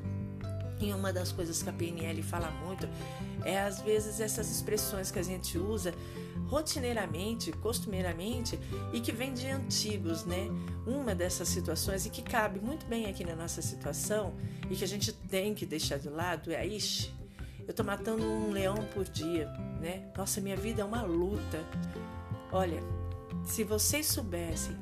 E 0.80 0.92
uma 0.92 1.14
das 1.14 1.32
coisas 1.32 1.62
que 1.62 1.70
a 1.70 1.74
PNL 1.74 2.22
fala 2.24 2.52
muito 2.66 2.88
é 3.46 3.60
às 3.60 3.82
vezes 3.82 4.20
essas 4.20 4.50
expressões 4.50 5.12
que 5.12 5.20
a 5.20 5.24
gente 5.24 5.58
usa 5.58 5.94
rotineiramente, 6.48 7.52
costumeiramente 7.52 8.60
e 8.92 9.00
que 9.00 9.12
vem 9.12 9.34
de 9.34 9.48
antigos, 9.48 10.26
né? 10.26 10.50
Uma 10.86 11.16
dessas 11.16 11.48
situações 11.48 12.06
e 12.06 12.10
que 12.10 12.22
cabe 12.22 12.60
muito 12.60 12.86
bem 12.86 13.06
aqui 13.06 13.24
na 13.24 13.36
nossa 13.36 13.62
situação 13.62 14.34
e 14.70 14.76
que 14.76 14.84
a 14.84 14.88
gente 14.88 15.14
tem 15.14 15.54
que 15.54 15.66
deixar 15.66 15.98
de 15.98 16.10
lado 16.10 16.52
é, 16.52 16.66
ixi, 16.66 17.14
eu 17.68 17.74
tô 17.74 17.84
matando 17.84 18.24
um 18.24 18.52
leão 18.52 18.76
por 18.94 19.06
dia, 19.06 19.48
né? 19.80 20.12
Nossa, 20.18 20.42
minha 20.42 20.58
vida 20.58 20.82
é 20.82 20.86
uma 20.86 21.02
luta. 21.02 21.64
Olha, 22.52 22.82
se 23.46 23.64
vocês 23.64 24.06
soubessem 24.06 24.76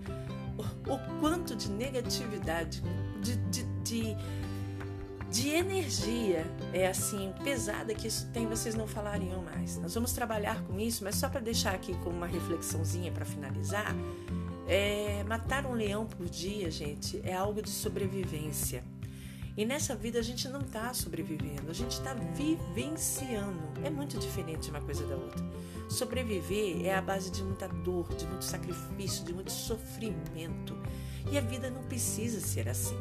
o, 0.58 0.94
o 0.94 1.20
quanto 1.20 1.56
de 1.56 1.70
negatividade, 1.70 2.82
de, 3.22 3.36
de, 3.36 3.64
de 3.84 4.18
de 5.32 5.50
energia 5.50 6.46
é 6.74 6.86
assim 6.88 7.34
pesada 7.42 7.96
que 7.96 8.06
isso 8.06 8.28
tem, 8.34 8.46
vocês 8.46 8.76
não 8.76 8.86
falariam 8.86 9.42
mais. 9.42 9.78
Nós 9.78 9.94
vamos 9.96 10.12
trabalhar 10.12 10.62
com 10.64 10.78
isso, 10.78 11.06
mas 11.06 11.16
só 11.16 11.30
para 11.30 11.40
deixar 11.40 11.74
aqui 11.74 11.96
como 12.04 12.18
uma 12.18 12.28
reflexãozinha 12.28 13.12
para 13.14 13.24
finalizar, 13.24 13.96
é, 14.68 15.24
matar 15.24 15.66
um 15.66 15.72
leão 15.72 16.06
por 16.06 16.28
dia, 16.28 16.70
gente, 16.70 17.22
é 17.24 17.34
algo 17.34 17.62
de 17.62 17.70
sobrevivência. 17.70 18.84
E 19.56 19.66
nessa 19.66 19.96
vida 19.96 20.20
a 20.20 20.22
gente 20.22 20.50
não 20.50 20.62
está 20.62 20.94
sobrevivendo, 20.94 21.70
a 21.70 21.74
gente 21.74 21.92
está 21.92 22.14
vivenciando. 22.14 23.62
É 23.84 23.90
muito 23.90 24.18
diferente 24.18 24.70
uma 24.70 24.82
coisa 24.82 25.06
da 25.06 25.16
outra. 25.16 25.44
Sobreviver 25.90 26.86
é 26.86 26.94
a 26.94 27.02
base 27.02 27.32
de 27.32 27.44
muita 27.44 27.68
dor, 27.68 28.14
de 28.16 28.26
muito 28.26 28.46
sacrifício, 28.46 29.26
de 29.26 29.34
muito 29.34 29.52
sofrimento. 29.52 30.78
E 31.32 31.38
a 31.38 31.42
vida 31.42 31.70
não 31.70 31.84
precisa 31.84 32.40
ser 32.40 32.68
assim. 32.68 32.98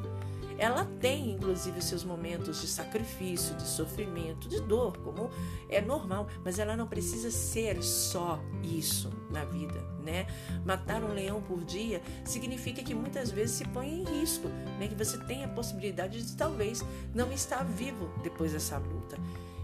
Ela 0.60 0.84
tem, 1.00 1.30
inclusive, 1.30 1.78
os 1.78 1.86
seus 1.86 2.04
momentos 2.04 2.60
de 2.60 2.66
sacrifício, 2.66 3.56
de 3.56 3.66
sofrimento, 3.66 4.46
de 4.46 4.60
dor, 4.60 4.94
como 4.98 5.30
é 5.70 5.80
normal, 5.80 6.28
mas 6.44 6.58
ela 6.58 6.76
não 6.76 6.86
precisa 6.86 7.30
ser 7.30 7.82
só 7.82 8.38
isso 8.62 9.10
na 9.30 9.42
vida, 9.42 9.82
né? 10.04 10.26
Matar 10.62 11.02
um 11.02 11.14
leão 11.14 11.40
por 11.40 11.64
dia 11.64 12.02
significa 12.26 12.82
que 12.82 12.94
muitas 12.94 13.30
vezes 13.30 13.56
se 13.56 13.64
põe 13.68 14.02
em 14.02 14.20
risco, 14.20 14.48
né? 14.78 14.86
Que 14.86 14.94
você 14.94 15.16
tem 15.24 15.44
a 15.44 15.48
possibilidade 15.48 16.22
de 16.22 16.36
talvez 16.36 16.84
não 17.14 17.32
estar 17.32 17.64
vivo 17.64 18.10
depois 18.22 18.52
dessa 18.52 18.76
luta. 18.76 19.16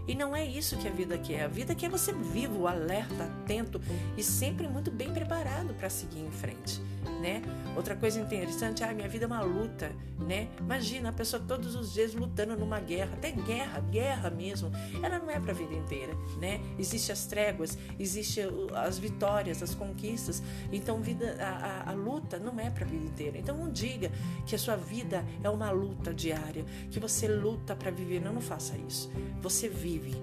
E 0.07 0.15
não 0.15 0.35
é 0.35 0.43
isso 0.43 0.77
que 0.77 0.87
a 0.87 0.91
vida 0.91 1.15
quer. 1.19 1.43
A 1.43 1.47
vida 1.47 1.75
quer 1.75 1.91
você 1.91 2.11
vivo, 2.11 2.65
alerta, 2.65 3.25
atento 3.25 3.79
e 4.17 4.23
sempre 4.23 4.67
muito 4.67 4.89
bem 4.89 5.13
preparado 5.13 5.75
para 5.75 5.91
seguir 5.91 6.21
em 6.21 6.31
frente 6.31 6.81
né? 7.21 7.41
Outra 7.75 7.95
coisa 7.95 8.19
interessante, 8.19 8.83
ah, 8.83 8.93
minha 8.93 9.07
vida 9.07 9.25
é 9.25 9.27
uma 9.27 9.41
luta, 9.41 9.91
né? 10.19 10.47
Imagina 10.59 11.09
a 11.09 11.11
pessoa 11.13 11.41
todos 11.45 11.75
os 11.75 11.93
dias 11.93 12.13
lutando 12.13 12.57
numa 12.57 12.79
guerra, 12.79 13.13
até 13.13 13.31
guerra, 13.31 13.79
guerra 13.79 14.29
mesmo. 14.29 14.71
Ela 15.01 15.19
não 15.19 15.29
é 15.29 15.39
para 15.39 15.51
a 15.51 15.55
vida 15.55 15.73
inteira, 15.73 16.13
né? 16.39 16.59
Existem 16.79 17.13
as 17.13 17.25
tréguas, 17.25 17.77
existem 17.99 18.45
as 18.73 18.97
vitórias, 18.97 19.61
as 19.61 19.75
conquistas. 19.75 20.41
Então, 20.71 21.01
vida, 21.01 21.37
a, 21.39 21.89
a, 21.89 21.91
a 21.91 21.93
luta 21.93 22.39
não 22.39 22.59
é 22.59 22.69
para 22.69 22.85
a 22.85 22.87
vida 22.87 23.05
inteira. 23.05 23.37
Então, 23.37 23.55
não 23.57 23.71
diga 23.71 24.11
que 24.45 24.55
a 24.55 24.59
sua 24.59 24.75
vida 24.75 25.23
é 25.43 25.49
uma 25.49 25.69
luta 25.69 26.13
diária, 26.13 26.65
que 26.89 26.99
você 26.99 27.27
luta 27.27 27.75
para 27.75 27.91
viver. 27.91 28.21
Não, 28.21 28.33
não 28.33 28.41
faça 28.41 28.75
isso. 28.87 29.11
Você 29.41 29.69
vive. 29.69 30.15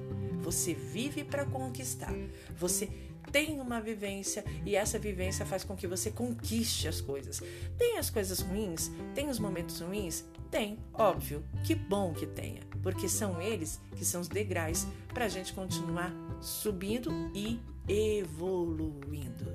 Você 0.42 0.74
vive 0.74 1.24
para 1.24 1.46
conquistar. 1.46 2.12
Você 2.58 2.90
tem 3.34 3.60
uma 3.60 3.80
vivência 3.80 4.44
e 4.64 4.76
essa 4.76 4.96
vivência 4.96 5.44
faz 5.44 5.64
com 5.64 5.74
que 5.74 5.88
você 5.88 6.08
conquiste 6.08 6.86
as 6.86 7.00
coisas. 7.00 7.42
Tem 7.76 7.98
as 7.98 8.08
coisas 8.08 8.38
ruins? 8.38 8.92
Tem 9.12 9.28
os 9.28 9.40
momentos 9.40 9.80
ruins? 9.80 10.24
Tem, 10.52 10.78
óbvio. 10.92 11.44
Que 11.64 11.74
bom 11.74 12.14
que 12.14 12.28
tenha, 12.28 12.60
porque 12.80 13.08
são 13.08 13.42
eles 13.42 13.80
que 13.96 14.04
são 14.04 14.20
os 14.20 14.28
degraus 14.28 14.86
para 15.12 15.24
a 15.24 15.28
gente 15.28 15.52
continuar 15.52 16.14
subindo 16.40 17.10
e 17.34 17.58
evoluindo. 17.88 19.50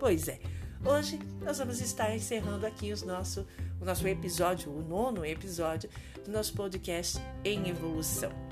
Pois 0.00 0.26
é, 0.26 0.40
hoje 0.84 1.20
nós 1.40 1.58
vamos 1.58 1.80
estar 1.80 2.12
encerrando 2.12 2.66
aqui 2.66 2.92
os 2.92 3.04
nosso, 3.04 3.46
o 3.80 3.84
nosso 3.84 4.08
episódio, 4.08 4.72
o 4.72 4.82
nono 4.82 5.24
episódio 5.24 5.88
do 6.24 6.32
nosso 6.32 6.52
podcast 6.54 7.16
em 7.44 7.68
evolução. 7.68 8.43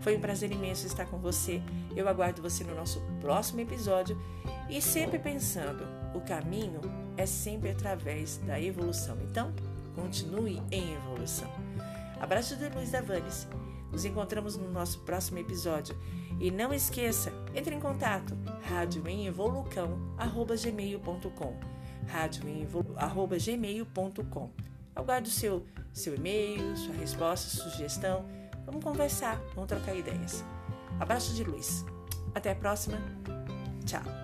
Foi 0.00 0.16
um 0.16 0.20
prazer 0.20 0.52
imenso 0.52 0.86
estar 0.86 1.06
com 1.06 1.18
você. 1.18 1.60
Eu 1.96 2.08
aguardo 2.08 2.42
você 2.42 2.62
no 2.64 2.74
nosso 2.74 3.00
próximo 3.20 3.60
episódio 3.60 4.20
e 4.68 4.82
sempre 4.82 5.18
pensando, 5.18 5.86
o 6.14 6.20
caminho 6.20 6.80
é 7.16 7.24
sempre 7.26 7.70
através 7.70 8.38
da 8.38 8.60
evolução. 8.60 9.16
Então, 9.22 9.54
continue 9.94 10.60
em 10.70 10.94
evolução. 10.94 11.50
Abraço 12.20 12.56
de 12.56 12.68
Luiz 12.68 12.90
Davanes. 12.90 13.48
Nos 13.92 14.04
encontramos 14.04 14.56
no 14.56 14.68
nosso 14.70 14.98
próximo 15.00 15.38
episódio. 15.38 15.96
E 16.40 16.50
não 16.50 16.74
esqueça, 16.74 17.32
entre 17.54 17.76
em 17.76 17.80
contato 17.80 18.36
radioemevolucão@gmail.com. 18.64 21.56
radioemevolucão@gmail.com. 22.08 24.50
Aguardo 24.96 25.28
seu 25.28 25.64
seu 25.92 26.16
e-mail, 26.16 26.76
sua 26.76 26.94
resposta, 26.94 27.48
sugestão 27.48 28.24
Vamos 28.66 28.82
conversar, 28.82 29.40
vamos 29.54 29.68
trocar 29.68 29.94
ideias. 29.94 30.44
Abraço 30.98 31.34
de 31.34 31.44
luz. 31.44 31.84
Até 32.34 32.52
a 32.52 32.54
próxima. 32.54 32.98
Tchau. 33.84 34.23